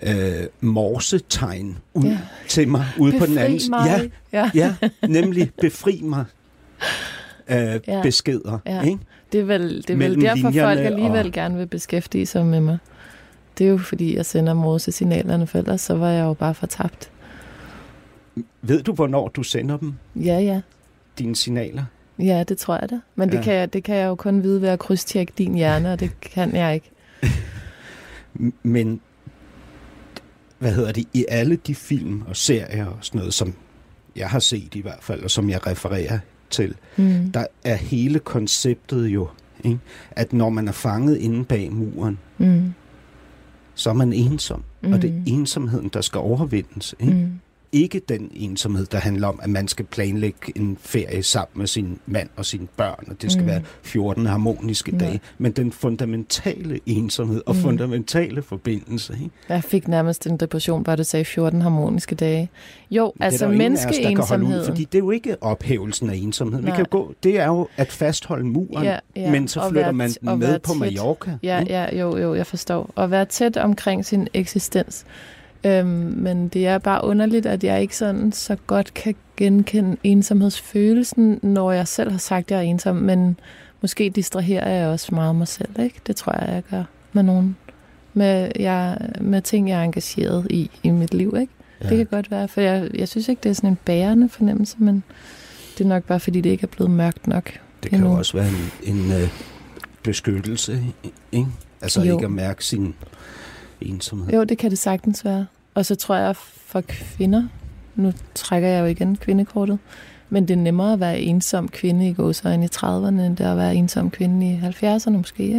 [0.04, 2.18] øh, morsetegn ud Ja.
[2.48, 3.78] til mig ude på den Befri anden side.
[3.86, 4.02] Ja,
[4.34, 4.52] ja.
[4.54, 4.76] ja,
[5.08, 6.26] nemlig befri mig
[7.50, 8.02] øh, ja.
[8.04, 8.60] beskeder.
[8.66, 8.82] Ja.
[8.82, 9.00] Ikke?
[9.32, 12.60] Det er vel, det er vel derfor, folk alligevel og- gerne vil beskæftige sig med
[12.62, 12.78] mig.
[13.58, 17.12] Det er jo fordi, jeg sender morse-signalerne, for ellers så var jeg jo bare fortabt.
[18.62, 20.62] Ved du, hvornår du sender dem, Ja, ja.
[21.20, 21.84] dine signaler?
[22.20, 23.00] Ja, det tror jeg da.
[23.16, 23.42] Men det, Ja.
[23.42, 26.22] kan jeg, det kan jeg jo kun vide ved at krydstjekke din hjerne, og det
[26.22, 26.92] kan jeg ikke.
[28.64, 29.02] Men,
[30.60, 33.54] hvad hedder det, i alle de film og serier og sådan noget, som
[34.16, 36.20] jeg har set i hvert fald, og som jeg refererer
[36.50, 37.32] til, Mm.
[37.32, 39.28] der er hele konceptet jo,
[39.64, 39.80] ikke?
[40.12, 42.74] at når man er fanget inde bag muren, Mm.
[43.76, 44.64] så er man ensom.
[44.82, 44.94] Mm.
[44.94, 45.24] Og det er Mm.
[45.28, 46.96] ensomheden, der skal overvindes.
[47.00, 47.14] Ikke?
[47.14, 47.32] Mm.
[47.72, 52.00] Ikke den ensomhed, der handler om, at man skal planlægge en ferie sammen med sin
[52.06, 53.48] mand og sine børn, og det skal Mm.
[53.50, 55.00] være 14 harmoniske Nej.
[55.06, 57.62] dage, men den fundamentale ensomhed og Mm.
[57.62, 59.14] fundamentale forbindelse.
[59.14, 59.30] Ikke?
[59.50, 62.50] Jeg fik nærmest en depression, bare du sagde 14 harmoniske dage.
[62.92, 64.66] Jo, er altså menneskeensomheden.
[64.66, 66.62] Fordi det er jo ikke ophævelsen af ensomhed.
[66.62, 69.94] Vi kan gå, det er jo at fastholde muren, Ja, ja, men så flytter være
[69.94, 70.80] man den med på tæt.
[70.80, 71.38] Mallorca.
[71.44, 71.74] Ja, ikke?
[71.74, 72.94] ja, jo, jo, jeg forstår.
[72.98, 75.06] At være tæt omkring sin eksistens.
[75.68, 75.88] Øhm,
[76.18, 81.72] men det er bare underligt, at jeg ikke sådan så godt kan genkende ensomhedsfølelsen, når
[81.72, 82.96] jeg selv har sagt, at jeg er ensom.
[82.96, 83.40] Men
[83.82, 86.00] måske distraherer jeg også meget mig selv, ikke?
[86.08, 87.56] Det tror jeg, jeg gør med nogen.
[88.14, 91.54] Med, jeg, med ting, jeg er engageret i i mit liv, ikke?
[91.84, 91.90] Ja.
[91.90, 94.76] Det kan godt være, for jeg, jeg synes ikke, det er sådan en bærende fornemmelse,
[94.80, 95.04] men
[95.78, 97.52] det er nok bare, fordi det ikke er blevet mørkt nok.
[97.84, 98.18] Det kan jo endnu.
[98.20, 98.48] også være
[98.86, 99.30] en, en øh,
[100.04, 100.84] beskyttelse,
[101.32, 101.48] ikke?
[101.82, 102.14] Altså Jo.
[102.14, 102.96] ikke at mærke sin
[103.82, 104.34] ensomhed.
[104.34, 105.46] Jo, det kan det sagtens være.
[105.78, 107.44] Og så tror jeg for kvinder,
[107.96, 109.80] nu trækker jeg jo igen kvindekortet,
[110.30, 113.58] men det er nemmere at være ensom kvinde i gåsøjne i 30'erne, end det at
[113.58, 115.58] være ensom kvinde i 70'erne måske, ikke?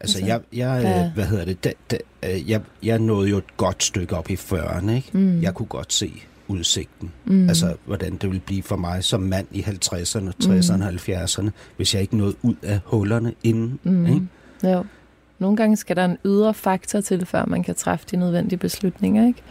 [0.00, 1.04] Altså, Altså, jeg, jeg, ja.
[1.06, 4.30] øh, hvad hedder det, da, da, øh, jeg, jeg nåede jo et godt stykke op
[4.30, 5.08] i 40'erne, ikke?
[5.12, 5.42] Mm.
[5.42, 6.12] Jeg kunne godt se
[6.48, 7.10] udsigten.
[7.24, 7.48] Mm.
[7.48, 10.82] Altså, hvordan det ville blive for mig som mand i 50'erne, 60'erne, Mm.
[10.82, 13.78] 70'erne, hvis jeg ikke nåede ud af hullerne inden.
[13.82, 14.06] mm.
[14.06, 14.26] Ikke?
[14.64, 14.84] Jo.
[15.42, 19.26] Nogle gange skal der en ydre faktor til, før man kan træffe de nødvendige beslutninger,
[19.26, 19.42] ikke?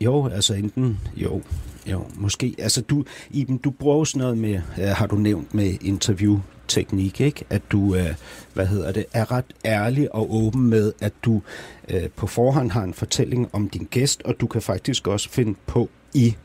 [0.00, 1.42] Jo, altså enten, jo,
[1.90, 2.54] jo, måske.
[2.58, 7.44] Altså, du, Iben, du bruger sådan noget med, øh, har du nævnt med interviewteknik, ikke?
[7.50, 8.14] At du, øh,
[8.54, 11.42] hvad hedder det, er ret ærlig og åben med, at du
[11.88, 15.54] øh, på forhånd har en fortælling om din gæst, og du kan faktisk også finde
[15.66, 16.36] på i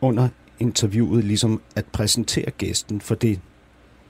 [0.00, 0.28] under
[0.60, 3.40] interviewet ligesom at præsentere gæsten for det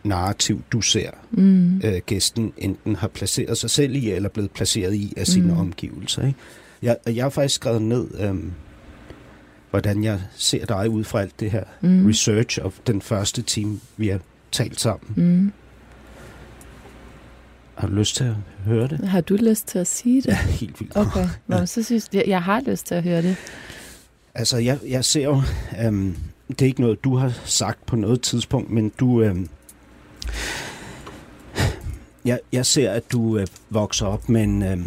[0.09, 1.77] narrativ, du ser, Mm.
[1.85, 5.59] øh, gæsten enten har placeret sig selv i, eller blevet placeret i af sine Mm.
[5.59, 6.27] omgivelser.
[6.27, 6.39] Ikke?
[6.83, 8.53] Jeg, jeg har faktisk skrevet ned, øhm,
[9.71, 12.07] hvordan jeg ser dig ud fra alt det her Mm.
[12.07, 14.21] research og den første time, vi har
[14.53, 15.13] talt sammen.
[15.17, 15.53] Mm.
[17.75, 18.35] Har du lyst til at
[18.65, 19.09] høre det?
[19.09, 20.29] Har du lyst til at sige det?
[20.29, 20.97] Ja, helt vildt.
[20.97, 23.37] Okay, Nå, men så synes jeg, jeg har lyst til at høre det.
[24.35, 25.43] Altså, jeg, jeg ser jo,
[25.85, 26.17] øhm,
[26.49, 29.49] det er ikke noget, du har sagt på noget tidspunkt, men du, øhm,
[32.25, 34.79] jeg, jeg ser, at du øh, vokser op med en, øh,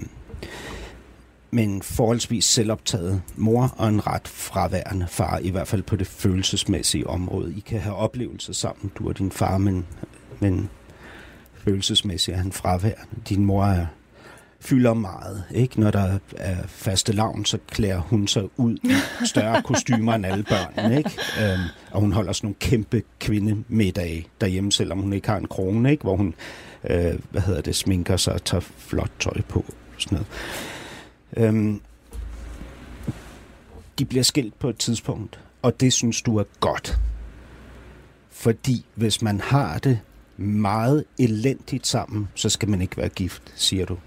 [1.51, 6.07] med en forholdsvis selvoptaget mor og en ret fraværende far, i hvert fald på det
[6.07, 7.53] følelsesmæssige område.
[7.57, 9.85] I kan have oplevelser sammen, du og din far, men,
[10.39, 10.69] men
[11.53, 13.21] følelsesmæssigt er han fraværende.
[13.29, 13.85] Din mor er
[14.61, 15.43] fylder meget.
[15.51, 15.79] Ikke?
[15.79, 18.93] Når der er faste lavn, så klæder hun sig ud i
[19.25, 20.97] større kostymer end alle børnene.
[20.97, 21.11] Ikke?
[21.41, 25.91] Øhm, og hun holder sådan nogle kæmpe kvindemiddage derhjemme, selvom hun ikke har en krone,
[25.91, 26.03] ikke?
[26.03, 26.33] hvor hun
[26.83, 29.65] øh, hvad hedder det, sminker sig og tager flot tøj på.
[29.97, 31.47] Sådan noget.
[31.49, 31.81] Øhm,
[33.99, 36.99] de bliver skilt på et tidspunkt, og det synes du er godt.
[38.29, 39.99] Fordi hvis man har det
[40.37, 43.97] meget elendigt sammen, så skal man ikke være gift, siger du.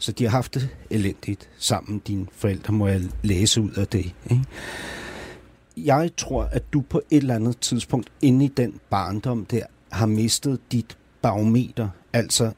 [0.00, 4.14] Så de har haft det elendigt sammen, dine forældre, må jeg læse ud af det.
[4.30, 4.44] Ikke?
[5.76, 10.06] Jeg tror, at du på et eller andet tidspunkt inde i den barndom der, har
[10.06, 12.52] mistet dit barometer, altså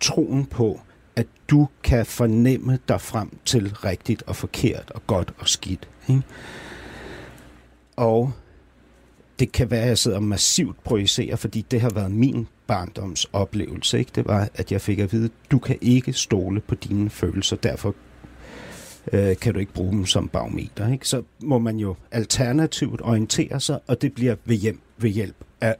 [0.00, 0.80] troen på,
[1.16, 5.88] at du kan fornemme dig frem til rigtigt og forkert og godt og skidt.
[6.08, 6.22] Ikke?
[7.96, 8.32] Og
[9.38, 13.98] det kan være, at jeg sidder massivt projicerer, fordi det har været min barndoms oplevelse.
[13.98, 14.12] Ikke?
[14.14, 17.94] Det var, at jeg fik at vide, du kan ikke stole på dine følelser, derfor
[19.12, 20.92] øh, kan du ikke bruge dem som barometer.
[20.92, 21.08] Ikke?
[21.08, 25.76] Så må man jo alternativt orientere sig, og det bliver ved, hjem, ved hjælp af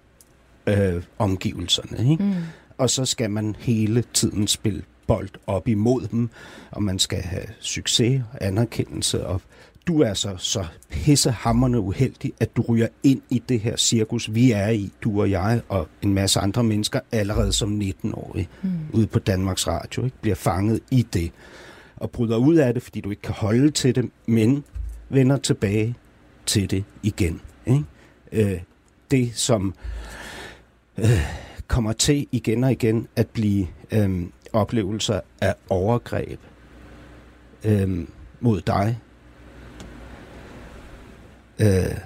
[0.67, 2.11] øh, omgivelserne.
[2.11, 2.25] Ikke?
[2.25, 2.35] Mm.
[2.79, 6.29] Og så skal man hele tiden spille bold op imod dem,
[6.71, 9.41] og man skal have succes, anerkendelse og
[9.87, 14.51] du er så, så pissehammerne uheldig, at du ryger ind i det her cirkus, vi
[14.51, 18.71] er i, du og jeg og en masse andre mennesker, allerede som 19-årig, mm.
[18.93, 20.17] ude på Danmarks Radio, ikke?
[20.21, 21.33] bliver fanget i det,
[21.97, 24.65] og bryder ud af det, fordi du ikke kan holde til det, men
[25.09, 25.95] vender tilbage
[26.47, 27.41] til det igen.
[27.67, 27.85] Ikke?
[28.33, 28.61] Øh,
[29.11, 29.75] det, som
[30.99, 31.23] øh,
[31.69, 36.41] kommer til igen og igen at blive øh, oplevelser af overgreb
[37.65, 38.07] øh,
[38.41, 38.99] mod dig,
[41.59, 41.97] øh,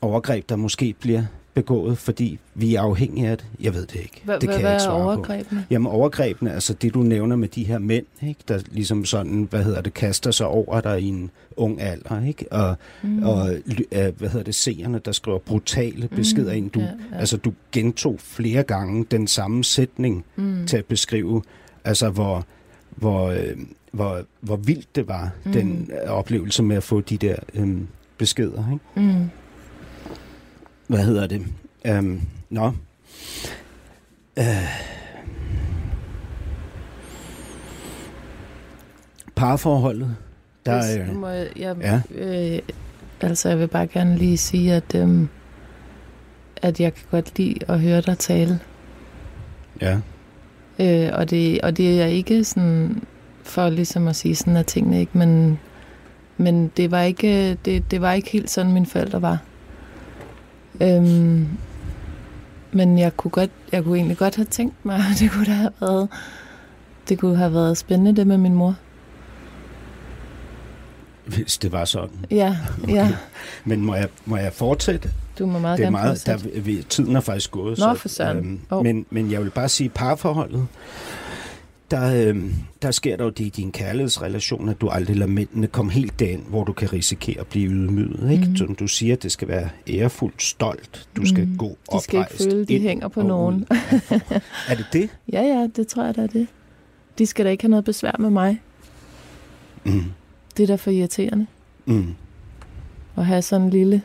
[0.00, 1.22] overgreb, der måske bliver
[1.54, 3.46] begået, fordi vi er afhængige af det.
[3.60, 4.20] Jeg ved det ikke.
[4.24, 5.60] Hva, det kan hvad jeg ikke er overgrebene?
[5.60, 5.66] På.
[5.70, 9.64] Jamen overgrebene, altså det du nævner med de her mænd, ikke, der ligesom sådan, hvad
[9.64, 12.52] hedder det, kaster sig over dig i en ung alder, ikke?
[12.52, 13.22] Og, mm.
[13.22, 13.54] og
[13.92, 16.70] øh, hvad hedder det, seerne, der skriver brutale beskeder mm, ind.
[16.70, 17.18] Du, ja, ja.
[17.18, 20.66] Altså du gentog flere gange den samme sætning mm.
[20.66, 21.42] til at beskrive,
[21.84, 22.46] altså hvor,
[22.96, 23.56] hvor, øh,
[23.92, 25.52] hvor, hvor vildt det var, mm.
[25.52, 27.76] den oplevelse med at få de der øh,
[28.18, 28.72] beskeder.
[28.72, 29.10] Ikke?
[29.12, 29.30] Mm.
[30.86, 31.46] Hvad hedder det?
[31.88, 32.72] Um, nå.
[34.36, 34.44] Uh,
[39.36, 40.16] parforholdet.
[40.66, 42.00] Der er, må jeg, jeg, ja.
[42.14, 42.58] øh,
[43.20, 45.28] altså, jeg vil bare gerne lige sige, at, øhm,
[46.56, 48.60] at jeg kan godt lide at høre dig tale.
[49.80, 49.98] Ja.
[50.78, 53.02] Øh, og, det, og det er ikke sådan
[53.42, 55.58] for ligesom at sige sådan, at tingene ikke, men
[56.38, 59.38] men det var ikke, det, det var ikke helt sådan, mine forældre var.
[60.80, 61.48] Øhm,
[62.72, 65.70] men jeg kunne, godt, jeg kunne egentlig godt have tænkt mig, at det kunne have
[65.80, 66.08] været,
[67.08, 68.74] det kunne have været spændende det med min mor.
[71.24, 72.24] Hvis det var sådan.
[72.30, 72.94] Ja, okay.
[72.94, 73.14] ja.
[73.64, 75.10] Men må jeg, må jeg fortsætte?
[75.38, 77.78] Du må meget det er meget, der, vi, Tiden er faktisk gået.
[77.78, 78.36] Nå, for sådan.
[78.36, 78.84] Øhm, oh.
[78.84, 80.66] men, men jeg vil bare sige, parforholdet,
[81.90, 82.44] der, øh,
[82.82, 86.18] der sker der jo det i din kærlighedsrelation, at du aldrig lader mændene komme helt
[86.18, 88.30] derind, hvor du kan risikere at blive ydmyget.
[88.30, 88.46] Ikke?
[88.46, 88.56] Mm.
[88.56, 91.08] Som du siger, det skal være ærefuldt, stolt.
[91.16, 91.56] Du skal mm.
[91.56, 92.06] gå oprejst.
[92.06, 93.66] De skal ikke føle, de hænger på nogen.
[94.68, 95.10] er det det?
[95.32, 96.46] Ja, ja, det tror jeg, det er det.
[97.18, 98.60] De skal da ikke have noget besvær med mig.
[99.84, 100.04] Mm.
[100.56, 101.46] Det er da for irriterende.
[101.86, 102.14] Mm.
[103.16, 104.02] At have sådan en lille,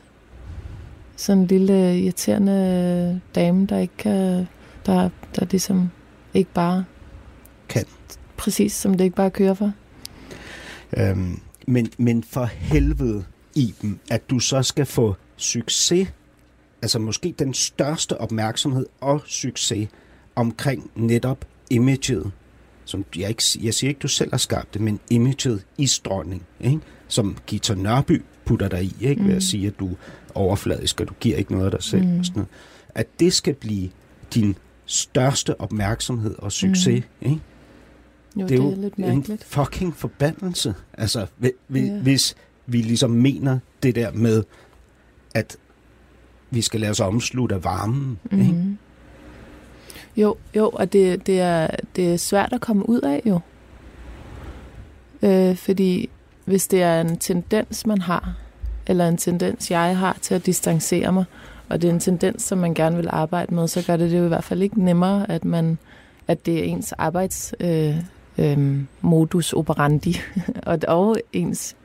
[1.15, 4.47] sådan en lille irriterende dame, der ikke kan,
[4.85, 5.89] der, der ligesom
[6.33, 6.83] ikke bare
[7.73, 7.85] kan.
[8.37, 9.71] Præcis, som det ikke bare kører for.
[10.97, 13.23] Øhm, men, men for helvede,
[13.55, 16.07] Iben, at du så skal få succes,
[16.81, 19.89] altså måske den største opmærksomhed og succes
[20.35, 22.31] omkring netop imaget,
[22.85, 26.43] som jeg, ikke, jeg siger ikke, du selv har skabt det, men imaget i stråning,
[26.59, 26.79] ikke?
[27.07, 29.21] som Gita Nørby putter dig i, ikke?
[29.21, 29.27] Mm.
[29.27, 29.41] ved at mm.
[29.41, 29.95] sige, at du er
[30.35, 32.05] overfladisk, og du giver ikke noget af dig selv.
[32.05, 32.19] Mm.
[32.19, 32.49] Og sådan noget.
[32.95, 33.89] At det skal blive
[34.33, 34.55] din
[34.85, 37.03] største opmærksomhed og succes.
[37.21, 37.29] Mm.
[37.29, 37.41] Ikke?
[38.35, 39.29] Jo, det er, det er jo lidt mærkeligt.
[39.29, 40.73] en fucking forbandelse.
[40.93, 41.25] Altså,
[41.69, 41.99] ja.
[42.01, 44.43] hvis vi ligesom mener det der med,
[45.35, 45.57] at
[46.49, 48.19] vi skal lade os omslutte af varmen.
[48.23, 48.39] Mm-hmm.
[48.39, 48.77] Ikke?
[50.17, 53.39] Jo, jo, og det, det, er, det er svært at komme ud af jo.
[55.21, 56.09] Øh, fordi
[56.45, 58.35] hvis det er en tendens, man har,
[58.87, 61.25] eller en tendens, jeg har til at distancere mig,
[61.69, 64.19] og det er en tendens, som man gerne vil arbejde med, så gør det det
[64.19, 65.77] jo i hvert fald ikke nemmere, at man
[66.27, 67.95] at det er ens arbejds øh,
[68.37, 70.17] øhm, modus operandi,
[70.65, 71.75] og dog ens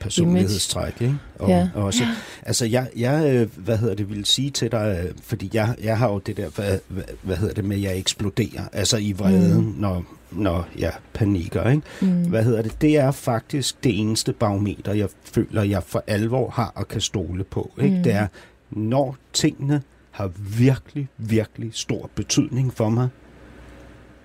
[0.00, 1.18] personlighedstræk, ikke?
[1.38, 1.68] Og, ja.
[1.74, 2.04] og også,
[2.42, 5.98] altså jeg, jeg, øh, hvad hedder det, vil sige til dig, øh, fordi jeg, jeg
[5.98, 6.78] har jo det der, hvad,
[7.22, 9.74] hvad hedder det med, at jeg eksploderer, altså i vreden, mm.
[9.78, 11.82] når, når jeg panikker, ikke?
[12.00, 12.28] Mm.
[12.28, 12.80] Hvad hedder det?
[12.80, 17.44] Det er faktisk det eneste barometer, jeg føler, jeg for alvor har og kan stole
[17.44, 17.96] på, ikke?
[17.96, 18.02] Mm.
[18.02, 18.26] Det er,
[18.70, 23.08] når tingene har virkelig, virkelig stor betydning for mig,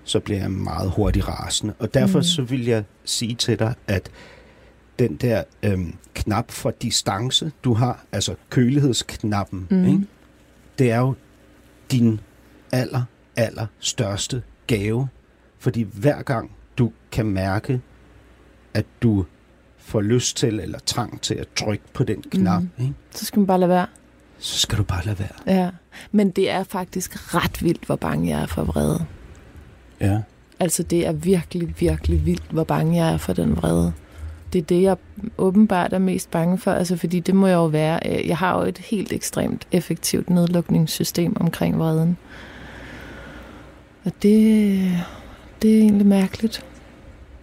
[0.04, 1.74] så bliver jeg meget hurtigt rasende.
[1.78, 2.22] Og derfor mm.
[2.22, 4.10] så vil jeg sige til dig, at
[4.98, 9.84] den der øhm, knap for distance, du har, altså kølighedsknappen, mm.
[9.84, 10.06] ikke?
[10.78, 11.14] det er jo
[11.90, 12.20] din
[12.72, 13.02] aller,
[13.36, 15.08] aller største gave.
[15.58, 17.80] Fordi hver gang du kan mærke,
[18.74, 19.24] at du
[19.78, 22.70] får lyst til eller trang til at trykke på den knap, mm.
[22.78, 22.94] ikke?
[23.10, 23.86] så skal man bare lade være.
[24.38, 25.56] så skal du bare lade være.
[25.56, 25.70] Ja.
[26.12, 29.06] Men det er faktisk ret vildt, hvor bange jeg er for vrede.
[30.04, 30.18] Ja.
[30.60, 33.92] Altså, det er virkelig, virkelig vildt, hvor bange jeg er for den vrede.
[34.52, 34.96] Det er det, jeg
[35.38, 38.00] åbenbart er mest bange for, altså fordi det må jeg jo være.
[38.06, 42.16] Øh, jeg har jo et helt ekstremt effektivt nedlukningssystem omkring vreden.
[44.04, 44.80] Og det,
[45.62, 46.64] det er egentlig mærkeligt.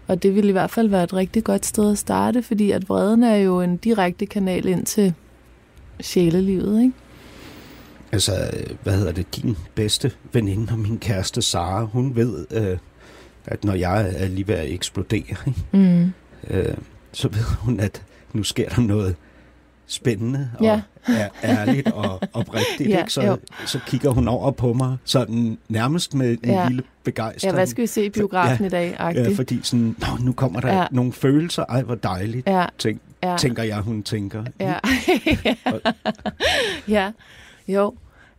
[0.08, 2.90] Og det vil i hvert fald være et rigtig godt sted at starte, fordi at
[2.90, 5.14] vreden er jo en direkte kanal ind til
[6.02, 6.94] sjælelivet, ikke?
[8.12, 8.52] Altså,
[8.84, 12.78] hvad hedder det, din bedste veninde og min kæreste Sara, hun ved, øh,
[13.46, 15.54] at når jeg er lige ved at eksplodere, ikke?
[15.72, 16.14] Mm.
[16.50, 16.74] Øh,
[17.14, 18.02] så ved hun, at
[18.34, 19.16] nu sker der noget
[19.88, 20.82] spændende og Ja.
[21.08, 22.90] er ærligt og oprigtigt.
[22.90, 23.14] Ja, ikke?
[23.14, 23.38] Så, jo.
[23.66, 26.68] så kigger hun over på mig sådan nærmest med en Ja.
[26.68, 27.52] lille begejstring.
[27.52, 28.96] Ja, hvad skal vi se i biografen i dag?
[29.00, 30.80] Ja, fordi sådan, Nå, nu kommer der Ja.
[30.82, 30.88] ja.
[30.92, 31.66] nogle følelser.
[31.70, 33.38] Ej, hvor dejligt, Ja, tænk, ja.
[33.38, 34.44] tænker jeg, hun tænker.
[34.60, 34.74] Ja.
[36.88, 37.12] ja,
[37.74, 37.94] jo.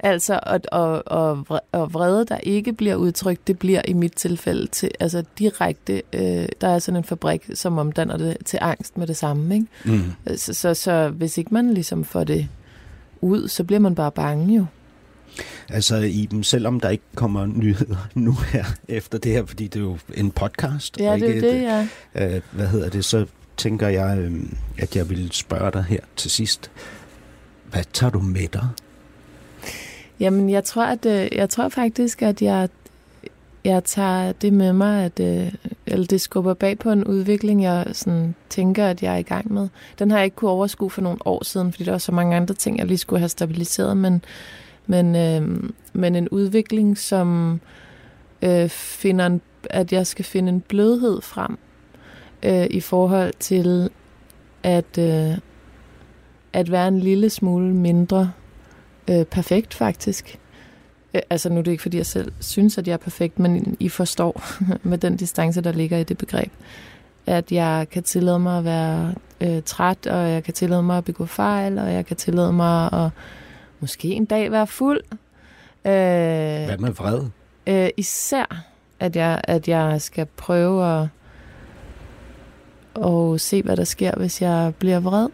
[0.05, 4.67] Altså, og, og, og, og vrede, der ikke bliver udtrykt, det bliver i mit tilfælde
[4.67, 9.07] til, altså direkte, øh, der er sådan en fabrik, som omdanner det til angst med
[9.07, 9.67] det samme, ikke?
[9.85, 10.37] Mm.
[10.37, 12.49] Så, så, så hvis ikke man ligesom får det
[13.21, 14.67] ud, så bliver man bare bange jo.
[15.69, 19.85] Altså, Iben, selvom der ikke kommer nyheder nu her efter det her, fordi det er
[19.85, 21.63] jo en podcast, Ja, det er ikke det, et,
[22.15, 22.37] ja.
[22.37, 23.27] øh, hvad hedder det, så
[23.57, 24.43] tænker jeg, øh,
[24.79, 26.71] at jeg vil spørge dig her til sidst.
[27.71, 28.69] Hvad tager du med dig?
[30.23, 32.69] Jamen, jeg tror, at, øh, jeg tror faktisk, at jeg,
[33.65, 35.53] jeg tager det med mig, at øh,
[35.87, 39.53] eller det skubber bag på en udvikling, jeg sådan, tænker, at jeg er i gang
[39.53, 39.69] med.
[39.99, 42.37] Den har jeg ikke kunne overskue for nogle år siden, fordi der var så mange
[42.37, 44.25] andre ting, jeg lige skulle have stabiliseret, men,
[44.87, 47.61] men, øh, men en udvikling, som
[48.43, 51.59] øh, finder en, at jeg skal finde en blødhed frem
[52.43, 53.91] øh, i forhold til
[54.63, 55.39] at, øh,
[56.53, 58.33] at være en lille smule mindre
[59.11, 60.39] øh, perfekt, faktisk.
[61.15, 63.77] Øh, altså nu er det ikke, fordi jeg selv synes, at jeg er perfekt, men
[63.81, 64.43] I forstår
[64.89, 66.53] med den distance, der ligger i det begreb,
[67.27, 71.05] at jeg kan tillade mig at være øh, træt, og jeg kan tillade mig at
[71.05, 73.11] begå fejl, og jeg kan tillade mig at
[73.81, 75.01] måske en dag være fuld.
[75.85, 77.21] Øh, Hvad med vred?
[77.67, 78.65] øh, især,
[79.01, 81.09] at jeg, at jeg skal prøve at,
[83.05, 85.29] at se, hvad der sker, hvis jeg bliver vred.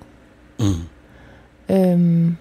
[0.61, 1.75] Mm.
[1.77, 2.37] Øhm,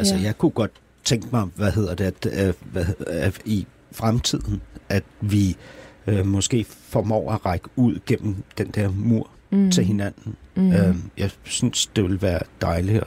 [0.00, 0.22] Altså, Ja.
[0.22, 0.70] jeg kunne godt
[1.04, 5.56] tænke mig, hvad hedder det, at, øh, hvad, at i fremtiden, at vi
[6.06, 10.36] øh, måske formår at række ud gennem den der mur mm, til hinanden.
[10.56, 10.62] Mm.
[10.62, 10.72] Mm.
[10.72, 13.06] Øh, jeg synes, det vil være dejligt at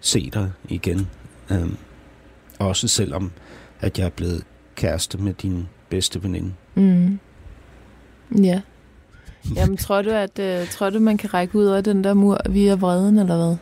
[0.00, 1.08] se dig igen.
[1.50, 1.68] Øh,
[2.58, 3.30] også selvom,
[3.80, 6.52] at jeg er blevet kæreste med din bedste veninde.
[6.74, 7.18] Mm.
[8.42, 8.60] Ja.
[9.56, 12.40] Jamen, tror du, at øh, tror du, man kan række ud over den der mur
[12.50, 13.56] via vreden, eller hvad?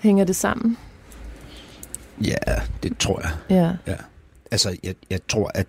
[0.00, 0.76] Hænger det sammen?
[2.24, 2.34] Ja,
[2.82, 3.30] det tror jeg.
[3.86, 3.94] Ja.
[4.50, 5.66] Altså, jeg, jeg tror, at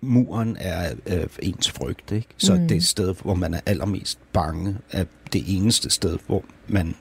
[0.00, 2.28] muren er øh, ens frygt, ikke?
[2.36, 2.68] Så Mm.
[2.68, 6.94] det sted, hvor man er allermest bange, er det eneste sted, hvor man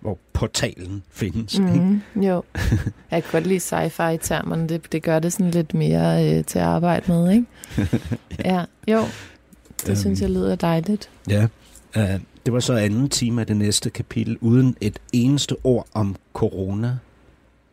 [0.00, 1.58] hvor portalen findes.
[1.58, 2.00] Mm.
[2.14, 2.42] Mm, jo.
[3.10, 4.68] Jeg kan godt lide sci-fi-termerne.
[4.68, 7.46] Det, det gør det sådan lidt mere øh, til at arbejde med, ikke?
[8.54, 8.64] ja.
[8.88, 8.98] Jo.
[9.80, 9.96] Det Øhm.
[9.96, 11.10] synes jeg lyder dejligt.
[11.30, 11.46] Ja.
[11.96, 16.16] Uh, det var så anden time af det næste kapitel, uden et eneste ord om
[16.32, 16.96] corona.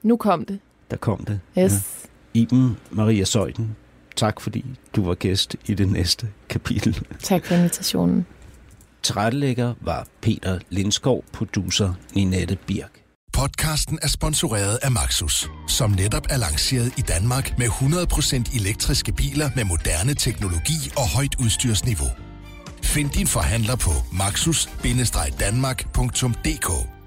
[0.04, 0.60] Nu kom det.
[0.92, 1.40] Der kom det.
[1.60, 1.72] Yes.
[1.72, 1.78] Ja.
[2.34, 3.76] Iben Maria Søjden,
[4.16, 7.02] tak fordi du var gæst i det næste kapitel.
[7.20, 8.26] Tak for invitationen.
[9.04, 12.92] Tilrettelægger var Peter Lindskov, producer Ninette Birk.
[13.34, 19.50] Podcasten er sponsoreret af Maxus, som netop er lanceret i Danmark med 100% elektriske biler
[19.56, 22.10] med moderne teknologi og højt udstyrsniveau.
[22.84, 27.01] Find din forhandler på maxus-danmark.dk